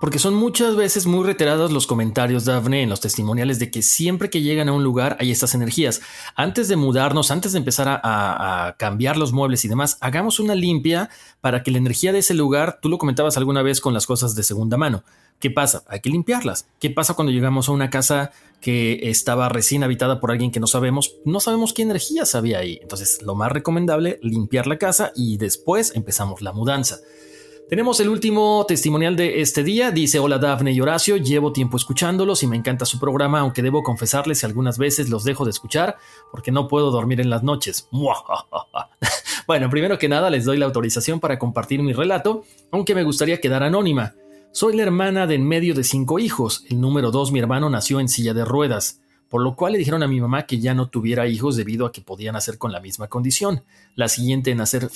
porque 0.00 0.18
son 0.18 0.34
muchas 0.34 0.76
veces 0.76 1.06
muy 1.06 1.24
reiterados 1.24 1.72
los 1.72 1.86
comentarios, 1.86 2.44
Daphne, 2.44 2.82
en 2.82 2.90
los 2.90 3.00
testimoniales 3.00 3.58
de 3.58 3.70
que 3.70 3.82
siempre 3.82 4.30
que 4.30 4.42
llegan 4.42 4.68
a 4.68 4.72
un 4.72 4.84
lugar 4.84 5.16
hay 5.20 5.30
estas 5.30 5.54
energías. 5.54 6.00
Antes 6.36 6.68
de 6.68 6.76
mudarnos, 6.76 7.30
antes 7.30 7.52
de 7.52 7.58
empezar 7.58 7.88
a, 8.02 8.76
cambiar 8.78 9.16
los 9.16 9.32
muebles 9.32 9.64
y 9.64 9.68
demás, 9.68 9.98
hagamos 10.00 10.40
una 10.40 10.54
limpia 10.54 11.10
para 11.40 11.62
que 11.62 11.70
la 11.70 11.78
energía 11.78 12.12
de 12.12 12.20
ese 12.20 12.34
lugar, 12.34 12.78
tú 12.80 12.88
lo 12.88 12.98
comentabas 12.98 13.36
alguna 13.36 13.62
vez 13.62 13.80
con 13.80 13.94
las 13.94 14.06
cosas 14.06 14.34
de 14.34 14.42
segunda 14.42 14.76
mano. 14.76 15.02
¿Qué 15.40 15.50
pasa? 15.50 15.84
Hay 15.86 16.00
que 16.00 16.10
limpiarlas. 16.10 16.66
¿Qué 16.80 16.90
pasa 16.90 17.14
cuando 17.14 17.32
llegamos 17.32 17.68
a 17.68 17.72
una 17.72 17.90
casa 17.90 18.32
que 18.60 19.08
estaba 19.08 19.48
recién 19.48 19.84
habitada 19.84 20.20
por 20.20 20.32
alguien 20.32 20.50
que 20.50 20.58
no 20.58 20.66
sabemos? 20.66 21.14
No 21.24 21.38
sabemos 21.38 21.72
qué 21.72 21.82
energías 21.82 22.34
había 22.34 22.58
ahí. 22.58 22.78
Entonces, 22.82 23.22
lo 23.22 23.36
más 23.36 23.52
recomendable, 23.52 24.18
limpiar 24.20 24.66
la 24.66 24.78
casa 24.78 25.12
y 25.14 25.36
después 25.36 25.94
empezamos 25.94 26.42
la 26.42 26.52
mudanza. 26.52 26.98
Tenemos 27.68 28.00
el 28.00 28.08
último 28.08 28.64
testimonial 28.66 29.14
de 29.14 29.42
este 29.42 29.62
día. 29.62 29.90
Dice, 29.90 30.18
hola 30.18 30.38
Dafne 30.38 30.72
y 30.72 30.80
Horacio, 30.80 31.18
llevo 31.18 31.52
tiempo 31.52 31.76
escuchándolos 31.76 32.42
y 32.42 32.46
me 32.46 32.56
encanta 32.56 32.86
su 32.86 32.98
programa, 32.98 33.40
aunque 33.40 33.60
debo 33.60 33.82
confesarles 33.82 34.40
que 34.40 34.46
algunas 34.46 34.78
veces 34.78 35.10
los 35.10 35.22
dejo 35.22 35.44
de 35.44 35.50
escuchar 35.50 35.98
porque 36.32 36.50
no 36.50 36.66
puedo 36.66 36.90
dormir 36.90 37.20
en 37.20 37.28
las 37.28 37.42
noches. 37.42 37.86
bueno, 39.46 39.68
primero 39.68 39.98
que 39.98 40.08
nada 40.08 40.30
les 40.30 40.46
doy 40.46 40.56
la 40.56 40.64
autorización 40.64 41.20
para 41.20 41.38
compartir 41.38 41.82
mi 41.82 41.92
relato, 41.92 42.44
aunque 42.70 42.94
me 42.94 43.02
gustaría 43.02 43.38
quedar 43.38 43.62
anónima. 43.62 44.14
Soy 44.50 44.74
la 44.74 44.84
hermana 44.84 45.26
de 45.26 45.34
en 45.34 45.46
medio 45.46 45.74
de 45.74 45.84
cinco 45.84 46.18
hijos. 46.18 46.64
El 46.70 46.80
número 46.80 47.10
dos, 47.10 47.32
mi 47.32 47.38
hermano, 47.38 47.68
nació 47.68 48.00
en 48.00 48.08
silla 48.08 48.32
de 48.32 48.46
ruedas 48.46 49.02
por 49.28 49.42
lo 49.42 49.56
cual 49.56 49.72
le 49.72 49.78
dijeron 49.78 50.02
a 50.02 50.08
mi 50.08 50.22
mamá 50.22 50.46
que 50.46 50.58
ya 50.58 50.72
no 50.72 50.88
tuviera 50.88 51.28
hijos 51.28 51.54
debido 51.54 51.84
a 51.84 51.92
que 51.92 52.00
podían 52.00 52.32
nacer 52.32 52.56
con 52.56 52.72
la 52.72 52.80
misma 52.80 53.08
condición. 53.08 53.62
La 53.94 54.08
siguiente 54.08 54.52
en 54.52 54.56
nacer, 54.56 54.88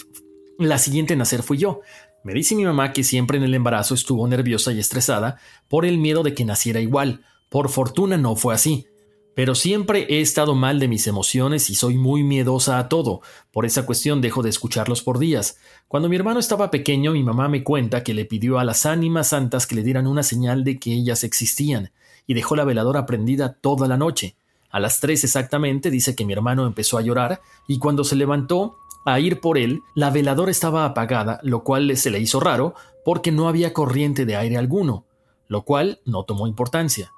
la 0.59 0.79
siguiente 0.79 1.13
en 1.13 1.19
nacer 1.19 1.43
fui 1.43 1.59
yo. 1.59 1.83
Me 2.25 2.35
dice 2.35 2.55
mi 2.55 2.65
mamá 2.65 2.93
que 2.93 3.03
siempre 3.03 3.39
en 3.39 3.45
el 3.45 3.55
embarazo 3.55 3.95
estuvo 3.95 4.27
nerviosa 4.29 4.73
y 4.73 4.79
estresada 4.79 5.39
por 5.69 5.85
el 5.85 5.99
miedo 5.99 6.23
de 6.23 6.35
que 6.35 6.45
naciera 6.45 6.81
igual. 6.81 7.25
Por 7.49 7.69
fortuna 7.69 8.17
no 8.17 8.37
fue 8.37 8.55
así. 8.55 8.87
Pero 9.35 9.55
siempre 9.55 10.07
he 10.09 10.21
estado 10.21 10.55
mal 10.55 10.79
de 10.79 10.89
mis 10.89 11.07
emociones 11.07 11.71
y 11.71 11.75
soy 11.75 11.97
muy 11.97 12.23
miedosa 12.23 12.79
a 12.79 12.89
todo. 12.89 13.23
Por 13.51 13.65
esa 13.65 13.87
cuestión 13.87 14.21
dejo 14.21 14.43
de 14.43 14.51
escucharlos 14.51 15.03
por 15.03 15.19
días. 15.19 15.57
Cuando 15.89 16.09
mi 16.09 16.17
hermano 16.17 16.39
estaba 16.39 16.71
pequeño, 16.71 17.13
mi 17.13 17.23
mamá 17.23 17.49
me 17.49 17.65
cuenta 17.65 18.05
que 18.05 18.15
le 18.15 18.27
pidió 18.27 18.59
a 18.59 18.65
las 18.65 18.85
ánimas 18.85 19.29
santas 19.29 19.67
que 19.67 19.75
le 19.75 19.83
dieran 19.83 20.07
una 20.07 20.23
señal 20.23 20.65
de 20.65 20.79
que 20.79 20.93
ellas 20.93 21.25
existían, 21.25 21.93
y 22.27 22.35
dejó 22.35 22.57
la 22.57 22.65
veladora 22.65 23.07
prendida 23.07 23.55
toda 23.55 23.89
la 23.89 23.97
noche. 23.97 24.37
A 24.71 24.81
las 24.81 25.01
tres 25.01 25.25
exactamente 25.25 25.91
dice 25.91 26.15
que 26.15 26.27
mi 26.27 26.35
hermano 26.35 26.67
empezó 26.67 26.99
a 26.99 27.03
llorar, 27.03 27.41
y 27.67 27.79
cuando 27.79 28.05
se 28.05 28.17
levantó, 28.17 28.77
a 29.05 29.21
ir 29.21 29.41
por 29.41 29.59
él, 29.59 29.83
la 29.95 30.11
veladora 30.11 30.51
estaba 30.51 30.85
apagada, 30.85 31.41
lo 31.43 31.65
cual 31.65 31.97
se 31.97 32.11
le 32.11 32.21
hizo 32.21 32.41
raro 32.41 32.75
porque 33.05 33.33
no 33.33 33.49
había 33.49 33.73
corriente 33.73 34.25
de 34.25 34.37
aire 34.37 34.57
alguno, 34.57 35.07
lo 35.49 35.63
cual 35.63 36.01
no 36.05 36.25
tomó 36.25 36.47
importancia. 36.47 37.13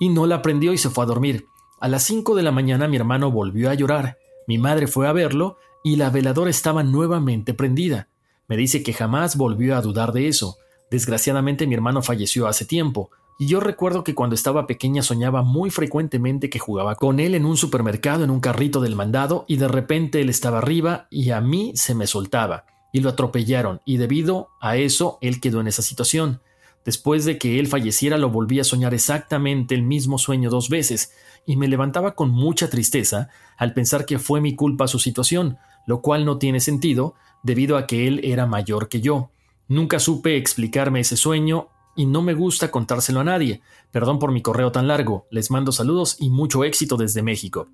Y 0.00 0.08
no 0.08 0.26
la 0.26 0.42
prendió 0.42 0.72
y 0.72 0.78
se 0.78 0.90
fue 0.90 1.04
a 1.04 1.06
dormir. 1.08 1.46
A 1.80 1.88
las 1.88 2.02
cinco 2.02 2.34
de 2.34 2.42
la 2.42 2.52
mañana 2.52 2.88
mi 2.88 2.96
hermano 2.96 3.30
volvió 3.30 3.70
a 3.70 3.74
llorar. 3.74 4.18
Mi 4.46 4.58
madre 4.58 4.86
fue 4.86 5.06
a 5.06 5.12
verlo 5.12 5.58
y 5.84 5.96
la 5.96 6.10
veladora 6.10 6.50
estaba 6.50 6.82
nuevamente 6.82 7.54
prendida. 7.54 8.08
Me 8.48 8.56
dice 8.56 8.82
que 8.82 8.92
jamás 8.92 9.36
volvió 9.36 9.76
a 9.76 9.82
dudar 9.82 10.12
de 10.12 10.28
eso. 10.28 10.56
Desgraciadamente 10.90 11.66
mi 11.66 11.74
hermano 11.74 12.02
falleció 12.02 12.48
hace 12.48 12.64
tiempo, 12.64 13.10
y 13.40 13.46
yo 13.46 13.60
recuerdo 13.60 14.02
que 14.02 14.16
cuando 14.16 14.34
estaba 14.34 14.66
pequeña 14.66 15.00
soñaba 15.00 15.42
muy 15.42 15.70
frecuentemente 15.70 16.50
que 16.50 16.58
jugaba 16.58 16.96
con 16.96 17.20
él 17.20 17.36
en 17.36 17.44
un 17.44 17.56
supermercado 17.56 18.24
en 18.24 18.30
un 18.30 18.40
carrito 18.40 18.80
del 18.80 18.96
mandado 18.96 19.44
y 19.46 19.58
de 19.58 19.68
repente 19.68 20.20
él 20.20 20.28
estaba 20.28 20.58
arriba 20.58 21.06
y 21.08 21.30
a 21.30 21.40
mí 21.40 21.70
se 21.76 21.94
me 21.94 22.08
soltaba 22.08 22.66
y 22.92 22.98
lo 22.98 23.10
atropellaron 23.10 23.80
y 23.84 23.98
debido 23.98 24.48
a 24.60 24.76
eso 24.76 25.18
él 25.20 25.40
quedó 25.40 25.60
en 25.60 25.68
esa 25.68 25.82
situación. 25.82 26.40
Después 26.84 27.24
de 27.24 27.38
que 27.38 27.60
él 27.60 27.68
falleciera 27.68 28.18
lo 28.18 28.28
volví 28.28 28.58
a 28.58 28.64
soñar 28.64 28.92
exactamente 28.92 29.76
el 29.76 29.84
mismo 29.84 30.18
sueño 30.18 30.50
dos 30.50 30.68
veces 30.68 31.12
y 31.46 31.56
me 31.56 31.68
levantaba 31.68 32.16
con 32.16 32.30
mucha 32.30 32.68
tristeza 32.68 33.28
al 33.56 33.72
pensar 33.72 34.04
que 34.04 34.18
fue 34.18 34.40
mi 34.40 34.56
culpa 34.56 34.88
su 34.88 34.98
situación, 34.98 35.58
lo 35.86 36.02
cual 36.02 36.24
no 36.24 36.38
tiene 36.38 36.58
sentido 36.58 37.14
debido 37.44 37.76
a 37.76 37.86
que 37.86 38.08
él 38.08 38.20
era 38.24 38.46
mayor 38.46 38.88
que 38.88 39.00
yo. 39.00 39.30
Nunca 39.68 40.00
supe 40.00 40.36
explicarme 40.36 41.00
ese 41.00 41.16
sueño 41.16 41.68
y 41.98 42.06
no 42.06 42.22
me 42.22 42.32
gusta 42.32 42.70
contárselo 42.70 43.18
a 43.20 43.24
nadie. 43.24 43.60
Perdón 43.90 44.20
por 44.20 44.30
mi 44.30 44.40
correo 44.40 44.70
tan 44.70 44.86
largo. 44.86 45.26
Les 45.32 45.50
mando 45.50 45.72
saludos 45.72 46.16
y 46.20 46.30
mucho 46.30 46.62
éxito 46.62 46.96
desde 46.96 47.22
México. 47.22 47.68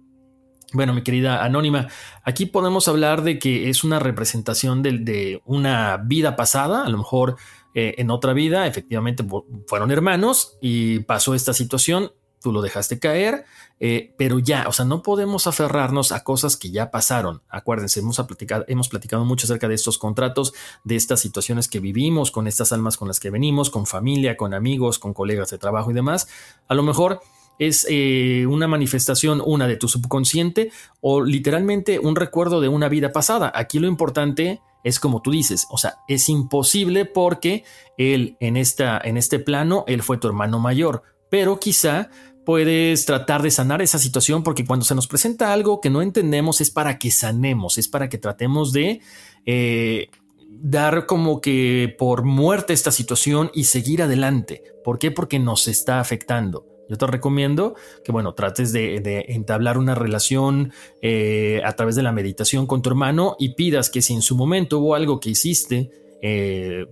Bueno, 0.72 0.94
mi 0.94 1.02
querida 1.02 1.44
Anónima, 1.44 1.88
aquí 2.24 2.46
podemos 2.46 2.88
hablar 2.88 3.22
de 3.22 3.38
que 3.38 3.68
es 3.68 3.84
una 3.84 3.98
representación 3.98 4.82
de, 4.82 5.42
una 5.44 5.98
vida 5.98 6.36
pasada, 6.36 6.86
a 6.86 6.88
lo 6.88 6.96
mejor 6.96 7.36
eh, 7.74 7.96
en 7.98 8.10
otra 8.10 8.32
vida, 8.32 8.66
efectivamente 8.66 9.24
fueron 9.66 9.90
hermanos 9.90 10.56
y 10.62 11.00
pasó 11.00 11.34
esta 11.34 11.52
situación 11.52 12.10
tú 12.44 12.52
lo 12.52 12.60
dejaste 12.60 12.98
caer, 12.98 13.46
eh, 13.80 14.14
pero 14.18 14.38
ya, 14.38 14.68
o 14.68 14.72
sea, 14.72 14.84
no 14.84 15.02
podemos 15.02 15.46
aferrarnos 15.46 16.12
a 16.12 16.22
cosas 16.22 16.58
que 16.58 16.70
ya 16.70 16.90
pasaron. 16.90 17.42
Acuérdense, 17.48 18.00
hemos 18.00 18.18
platicado, 18.18 18.66
hemos 18.68 18.90
platicado 18.90 19.24
mucho 19.24 19.46
acerca 19.46 19.66
de 19.66 19.74
estos 19.74 19.96
contratos, 19.96 20.52
de 20.84 20.94
estas 20.94 21.20
situaciones 21.20 21.68
que 21.68 21.80
vivimos, 21.80 22.30
con 22.30 22.46
estas 22.46 22.70
almas 22.72 22.98
con 22.98 23.08
las 23.08 23.18
que 23.18 23.30
venimos, 23.30 23.70
con 23.70 23.86
familia, 23.86 24.36
con 24.36 24.52
amigos, 24.52 24.98
con 24.98 25.14
colegas 25.14 25.50
de 25.50 25.58
trabajo 25.58 25.90
y 25.90 25.94
demás. 25.94 26.28
A 26.68 26.74
lo 26.74 26.82
mejor 26.82 27.20
es 27.58 27.86
eh, 27.88 28.46
una 28.46 28.68
manifestación, 28.68 29.42
una 29.42 29.66
de 29.66 29.76
tu 29.76 29.88
subconsciente 29.88 30.70
o 31.00 31.22
literalmente 31.22 31.98
un 31.98 32.14
recuerdo 32.14 32.60
de 32.60 32.68
una 32.68 32.90
vida 32.90 33.10
pasada. 33.10 33.50
Aquí 33.54 33.78
lo 33.78 33.88
importante 33.88 34.60
es 34.82 35.00
como 35.00 35.22
tú 35.22 35.30
dices, 35.30 35.66
o 35.70 35.78
sea, 35.78 35.96
es 36.08 36.28
imposible 36.28 37.06
porque 37.06 37.64
él 37.96 38.36
en, 38.40 38.58
esta, 38.58 39.00
en 39.02 39.16
este 39.16 39.38
plano, 39.38 39.84
él 39.88 40.02
fue 40.02 40.18
tu 40.18 40.28
hermano 40.28 40.58
mayor, 40.58 41.02
pero 41.30 41.58
quizá 41.58 42.10
puedes 42.44 43.06
tratar 43.06 43.42
de 43.42 43.50
sanar 43.50 43.82
esa 43.82 43.98
situación 43.98 44.42
porque 44.42 44.64
cuando 44.64 44.84
se 44.84 44.94
nos 44.94 45.06
presenta 45.06 45.52
algo 45.52 45.80
que 45.80 45.90
no 45.90 46.02
entendemos 46.02 46.60
es 46.60 46.70
para 46.70 46.98
que 46.98 47.10
sanemos, 47.10 47.78
es 47.78 47.88
para 47.88 48.08
que 48.08 48.18
tratemos 48.18 48.72
de 48.72 49.00
eh, 49.46 50.08
dar 50.48 51.06
como 51.06 51.40
que 51.40 51.94
por 51.98 52.24
muerte 52.24 52.72
esta 52.72 52.90
situación 52.90 53.50
y 53.54 53.64
seguir 53.64 54.02
adelante. 54.02 54.62
¿Por 54.82 54.98
qué? 54.98 55.10
Porque 55.10 55.38
nos 55.38 55.68
está 55.68 56.00
afectando. 56.00 56.66
Yo 56.88 56.98
te 56.98 57.06
recomiendo 57.06 57.74
que, 58.04 58.12
bueno, 58.12 58.34
trates 58.34 58.72
de, 58.72 59.24
entablar 59.28 59.78
una 59.78 59.94
relación 59.94 60.72
eh, 61.00 61.62
a 61.64 61.72
través 61.72 61.96
de 61.96 62.02
la 62.02 62.12
meditación 62.12 62.66
con 62.66 62.82
tu 62.82 62.90
hermano 62.90 63.36
y 63.38 63.54
pidas 63.54 63.88
que 63.88 64.02
si 64.02 64.12
en 64.12 64.22
su 64.22 64.36
momento 64.36 64.78
hubo 64.78 64.94
algo 64.94 65.18
que 65.18 65.30
hiciste, 65.30 65.90
eh, 66.20 66.86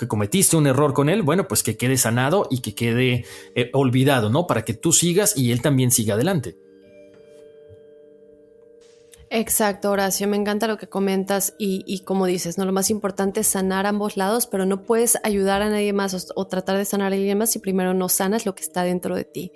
que 0.00 0.08
cometiste 0.08 0.56
un 0.56 0.66
error 0.66 0.94
con 0.94 1.08
él, 1.08 1.22
bueno, 1.22 1.46
pues 1.46 1.62
que 1.62 1.76
quede 1.76 1.98
sanado 1.98 2.48
y 2.50 2.62
que 2.62 2.74
quede 2.74 3.26
eh, 3.54 3.70
olvidado, 3.74 4.30
¿no? 4.30 4.46
Para 4.46 4.64
que 4.64 4.74
tú 4.74 4.92
sigas 4.92 5.36
y 5.36 5.52
él 5.52 5.60
también 5.60 5.90
siga 5.90 6.14
adelante. 6.14 6.56
Exacto, 9.32 9.92
Horacio, 9.92 10.26
me 10.26 10.36
encanta 10.36 10.66
lo 10.66 10.76
que 10.76 10.88
comentas 10.88 11.54
y, 11.56 12.00
como 12.00 12.26
dices, 12.26 12.58
no 12.58 12.64
lo 12.64 12.72
más 12.72 12.90
importante 12.90 13.40
es 13.40 13.46
sanar 13.46 13.86
ambos 13.86 14.16
lados, 14.16 14.48
pero 14.48 14.66
no 14.66 14.82
puedes 14.82 15.18
ayudar 15.22 15.62
a 15.62 15.70
nadie 15.70 15.92
más 15.92 16.32
o, 16.34 16.46
tratar 16.48 16.76
de 16.76 16.84
sanar 16.84 17.12
a 17.12 17.14
alguien 17.14 17.38
más 17.38 17.52
si 17.52 17.60
primero 17.60 17.94
no 17.94 18.08
sanas 18.08 18.44
lo 18.44 18.56
que 18.56 18.64
está 18.64 18.82
dentro 18.82 19.14
de 19.14 19.22
ti. 19.22 19.52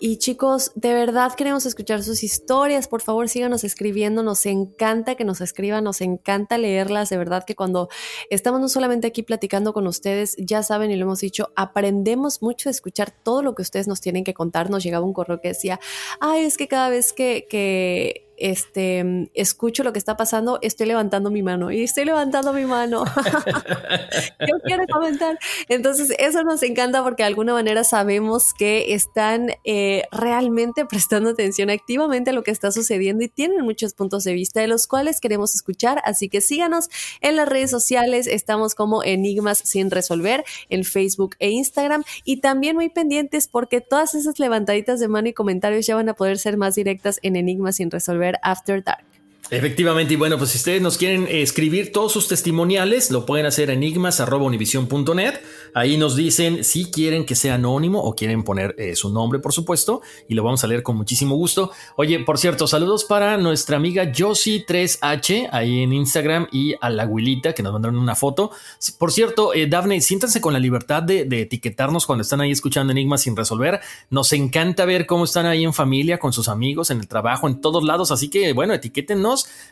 Y 0.00 0.16
chicos, 0.16 0.72
de 0.74 0.94
verdad 0.94 1.32
queremos 1.36 1.64
escuchar 1.64 2.02
sus 2.02 2.24
historias, 2.24 2.88
por 2.88 3.02
favor 3.02 3.28
síganos 3.28 3.62
escribiendo, 3.62 4.24
nos 4.24 4.46
encanta 4.46 5.14
que 5.14 5.24
nos 5.24 5.40
escriban, 5.40 5.84
nos 5.84 6.00
encanta 6.00 6.58
leerlas, 6.58 7.08
de 7.08 7.16
verdad 7.16 7.44
que 7.44 7.54
cuando 7.54 7.88
estamos 8.30 8.60
no 8.60 8.68
solamente 8.68 9.06
aquí 9.06 9.22
platicando 9.22 9.72
con 9.72 9.86
ustedes, 9.86 10.34
ya 10.38 10.64
saben 10.64 10.90
y 10.90 10.96
lo 10.96 11.04
hemos 11.04 11.20
dicho, 11.20 11.52
aprendemos 11.54 12.42
mucho 12.42 12.68
de 12.68 12.72
escuchar 12.72 13.12
todo 13.12 13.44
lo 13.44 13.54
que 13.54 13.62
ustedes 13.62 13.86
nos 13.86 14.00
tienen 14.00 14.24
que 14.24 14.34
contar. 14.34 14.70
Nos 14.70 14.82
llegaba 14.82 15.06
un 15.06 15.12
correo 15.12 15.40
que 15.40 15.48
decía, 15.48 15.78
ay, 16.18 16.46
es 16.46 16.56
que 16.56 16.66
cada 16.66 16.88
vez 16.88 17.12
que 17.12 18.24
este, 18.36 19.30
escucho 19.34 19.84
lo 19.84 19.92
que 19.92 19.98
está 19.98 20.16
pasando, 20.16 20.58
estoy 20.62 20.86
levantando 20.86 21.30
mi 21.30 21.42
mano 21.42 21.70
y 21.70 21.82
estoy 21.84 22.04
levantando 22.04 22.52
mi 22.52 22.64
mano. 22.64 23.04
Yo 24.40 24.58
quiero 24.64 24.84
comentar. 24.90 25.38
Entonces, 25.68 26.12
eso 26.18 26.42
nos 26.42 26.62
encanta 26.62 27.02
porque 27.02 27.22
de 27.22 27.28
alguna 27.28 27.52
manera 27.52 27.84
sabemos 27.84 28.54
que 28.54 28.94
están 28.94 29.50
eh, 29.64 30.04
realmente 30.10 30.84
prestando 30.86 31.30
atención 31.30 31.70
activamente 31.70 32.30
a 32.30 32.32
lo 32.32 32.42
que 32.42 32.50
está 32.50 32.72
sucediendo 32.72 33.24
y 33.24 33.28
tienen 33.28 33.64
muchos 33.64 33.94
puntos 33.94 34.24
de 34.24 34.32
vista 34.32 34.60
de 34.60 34.66
los 34.66 34.86
cuales 34.86 35.20
queremos 35.20 35.54
escuchar. 35.54 36.00
Así 36.04 36.28
que 36.28 36.40
síganos 36.40 36.88
en 37.20 37.36
las 37.36 37.48
redes 37.48 37.70
sociales. 37.70 38.26
Estamos 38.26 38.74
como 38.74 39.02
Enigmas 39.04 39.58
sin 39.58 39.90
resolver 39.90 40.44
en 40.68 40.84
Facebook 40.84 41.36
e 41.38 41.50
Instagram 41.50 42.04
y 42.24 42.40
también 42.40 42.76
muy 42.76 42.88
pendientes 42.88 43.48
porque 43.48 43.80
todas 43.80 44.14
esas 44.14 44.38
levantaditas 44.38 45.00
de 45.00 45.08
mano 45.08 45.28
y 45.28 45.32
comentarios 45.32 45.86
ya 45.86 45.94
van 45.94 46.08
a 46.08 46.14
poder 46.14 46.38
ser 46.38 46.56
más 46.56 46.74
directas 46.74 47.18
en 47.22 47.36
Enigmas 47.36 47.76
sin 47.76 47.90
resolver 47.90 48.23
After 48.42 48.80
Dark. 48.80 49.13
Efectivamente, 49.50 50.14
y 50.14 50.16
bueno, 50.16 50.38
pues 50.38 50.50
si 50.50 50.58
ustedes 50.58 50.80
nos 50.80 50.96
quieren 50.96 51.28
escribir 51.28 51.92
todos 51.92 52.12
sus 52.12 52.28
testimoniales, 52.28 53.10
lo 53.10 53.26
pueden 53.26 53.44
hacer 53.44 53.68
enigmas.univision.net. 53.68 55.34
Ahí 55.74 55.98
nos 55.98 56.16
dicen 56.16 56.64
si 56.64 56.90
quieren 56.90 57.26
que 57.26 57.34
sea 57.34 57.56
anónimo 57.56 58.00
o 58.00 58.14
quieren 58.16 58.42
poner 58.42 58.74
eh, 58.78 58.96
su 58.96 59.12
nombre, 59.12 59.40
por 59.40 59.52
supuesto, 59.52 60.00
y 60.28 60.34
lo 60.34 60.42
vamos 60.42 60.64
a 60.64 60.66
leer 60.66 60.82
con 60.82 60.96
muchísimo 60.96 61.36
gusto. 61.36 61.70
Oye, 61.96 62.18
por 62.20 62.38
cierto, 62.38 62.66
saludos 62.66 63.04
para 63.04 63.36
nuestra 63.36 63.76
amiga 63.76 64.04
Josie3H 64.10 65.48
ahí 65.52 65.82
en 65.82 65.92
Instagram 65.92 66.48
y 66.50 66.74
a 66.80 66.88
la 66.88 67.02
abuelita 67.02 67.52
que 67.52 67.62
nos 67.62 67.72
mandaron 67.72 67.98
una 67.98 68.14
foto. 68.14 68.50
Por 68.98 69.12
cierto, 69.12 69.52
eh, 69.52 69.66
Daphne, 69.66 70.00
siéntanse 70.00 70.40
con 70.40 70.54
la 70.54 70.58
libertad 70.58 71.02
de, 71.02 71.28
etiquetarnos 71.34 72.06
cuando 72.06 72.22
están 72.22 72.40
ahí 72.40 72.50
escuchando 72.50 72.92
Enigmas 72.92 73.22
sin 73.22 73.36
resolver. 73.36 73.80
Nos 74.08 74.32
encanta 74.32 74.86
ver 74.86 75.04
cómo 75.04 75.24
están 75.24 75.44
ahí 75.44 75.64
en 75.64 75.74
familia, 75.74 76.18
con 76.18 76.32
sus 76.32 76.48
amigos, 76.48 76.90
en 76.90 77.00
el 77.00 77.08
trabajo, 77.08 77.46
en 77.46 77.60
todos 77.60 77.84
lados. 77.84 78.10
Así 78.10 78.30
que, 78.30 78.52
bueno, 78.52 78.72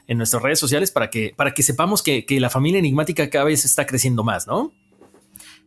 en 0.06 0.18
nuestras 0.18 0.42
redes 0.42 0.58
sociales 0.58 0.90
para 0.90 1.10
que, 1.10 1.32
para 1.36 1.54
que 1.54 1.62
sepamos 1.62 2.02
que, 2.02 2.24
que 2.26 2.40
la 2.40 2.50
familia 2.50 2.78
enigmática 2.78 3.30
cada 3.30 3.44
vez 3.44 3.64
está 3.64 3.86
creciendo 3.86 4.24
más, 4.24 4.46
¿no? 4.46 4.72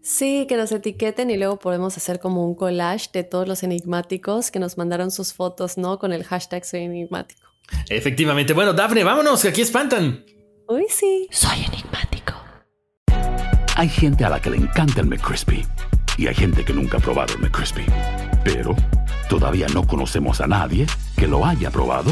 Sí, 0.06 0.46
que 0.48 0.56
nos 0.56 0.72
etiqueten 0.72 1.32
y 1.32 1.38
luego 1.38 1.58
podemos 1.58 1.98
hacer 1.98 2.20
como 2.20 2.46
un 2.46 2.54
collage 2.54 3.10
de 3.12 3.24
todos 3.24 3.48
los 3.48 3.64
enigmáticos 3.64 4.52
que 4.52 4.60
nos 4.60 4.78
mandaron 4.78 5.10
sus 5.10 5.34
fotos, 5.34 5.80
¿no? 5.80 5.98
Con 5.98 6.14
el 6.14 6.24
hashtag 6.24 6.64
soy 6.64 6.82
enigmático. 6.82 7.42
Efectivamente. 7.90 8.54
Bueno, 8.54 8.74
Dafne, 8.74 9.04
vámonos, 9.04 9.42
que 9.42 9.48
aquí 9.48 9.62
espantan. 9.62 10.24
Uy, 10.68 10.86
sí. 10.90 11.28
Soy 11.32 11.66
enigmático. 11.66 12.34
Hay 13.76 13.90
gente 13.90 14.24
a 14.26 14.30
la 14.30 14.40
que 14.40 14.52
le 14.52 14.58
encanta 14.58 15.02
el 15.02 15.08
McCrispy 15.08 15.66
y 16.20 16.28
hay 16.28 16.36
gente 16.36 16.64
que 16.64 16.74
nunca 16.74 16.98
ha 16.98 17.02
probado 17.02 17.34
el 17.34 17.40
McCrispy. 17.40 17.86
Pero 18.44 18.76
todavía 19.28 19.66
no 19.74 19.88
conocemos 19.88 20.40
a 20.40 20.46
nadie 20.46 20.86
que 21.18 21.28
lo 21.28 21.46
haya 21.46 21.72
probado 21.72 22.12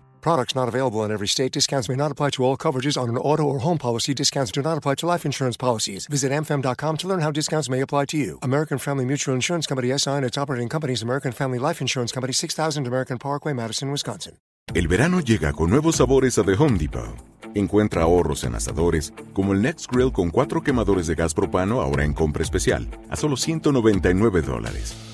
Products 0.21 0.55
not 0.55 0.67
available 0.67 1.03
in 1.03 1.11
every 1.11 1.27
state. 1.27 1.51
Discounts 1.51 1.89
may 1.89 1.95
not 1.95 2.11
apply 2.11 2.29
to 2.31 2.43
all 2.43 2.55
coverages 2.55 3.01
on 3.01 3.09
an 3.09 3.17
auto 3.17 3.43
or 3.43 3.59
home 3.59 3.77
policy. 3.77 4.13
Discounts 4.13 4.51
do 4.51 4.61
not 4.61 4.77
apply 4.77 4.95
to 4.95 5.07
life 5.07 5.25
insurance 5.25 5.57
policies. 5.57 6.07
Visit 6.07 6.31
amfam.com 6.31 6.97
to 6.97 7.07
learn 7.07 7.19
how 7.19 7.31
discounts 7.31 7.69
may 7.69 7.81
apply 7.81 8.05
to 8.05 8.17
you. 8.17 8.39
American 8.41 8.77
Family 8.77 9.03
Mutual 9.03 9.35
Insurance 9.35 9.67
Company 9.67 9.97
SI 9.97 10.11
and 10.11 10.25
its 10.25 10.37
operating 10.37 10.69
companies 10.69 11.01
American 11.01 11.31
Family 11.31 11.59
Life 11.59 11.81
Insurance 11.81 12.13
Company 12.13 12.33
6000 12.33 12.87
American 12.87 13.17
Parkway, 13.17 13.53
Madison, 13.53 13.91
Wisconsin. 13.91 14.37
El 14.73 14.87
verano 14.87 15.19
llega 15.19 15.51
con 15.51 15.69
nuevos 15.69 15.97
sabores 15.97 16.37
a 16.37 16.43
The 16.43 16.53
Home 16.53 16.77
Depot. 16.77 17.15
Encuentra 17.55 18.03
ahorros 18.03 18.45
en 18.45 18.55
asadores, 18.55 19.13
como 19.33 19.51
el 19.51 19.61
Next 19.61 19.91
Grill 19.91 20.13
con 20.13 20.29
cuatro 20.29 20.61
quemadores 20.61 21.07
de 21.07 21.15
gas 21.15 21.33
propano 21.33 21.81
ahora 21.81 22.05
en 22.05 22.13
compra 22.13 22.43
especial, 22.43 22.87
a 23.09 23.17
solo 23.17 23.35
199 23.35 24.41
dólares. 24.41 25.10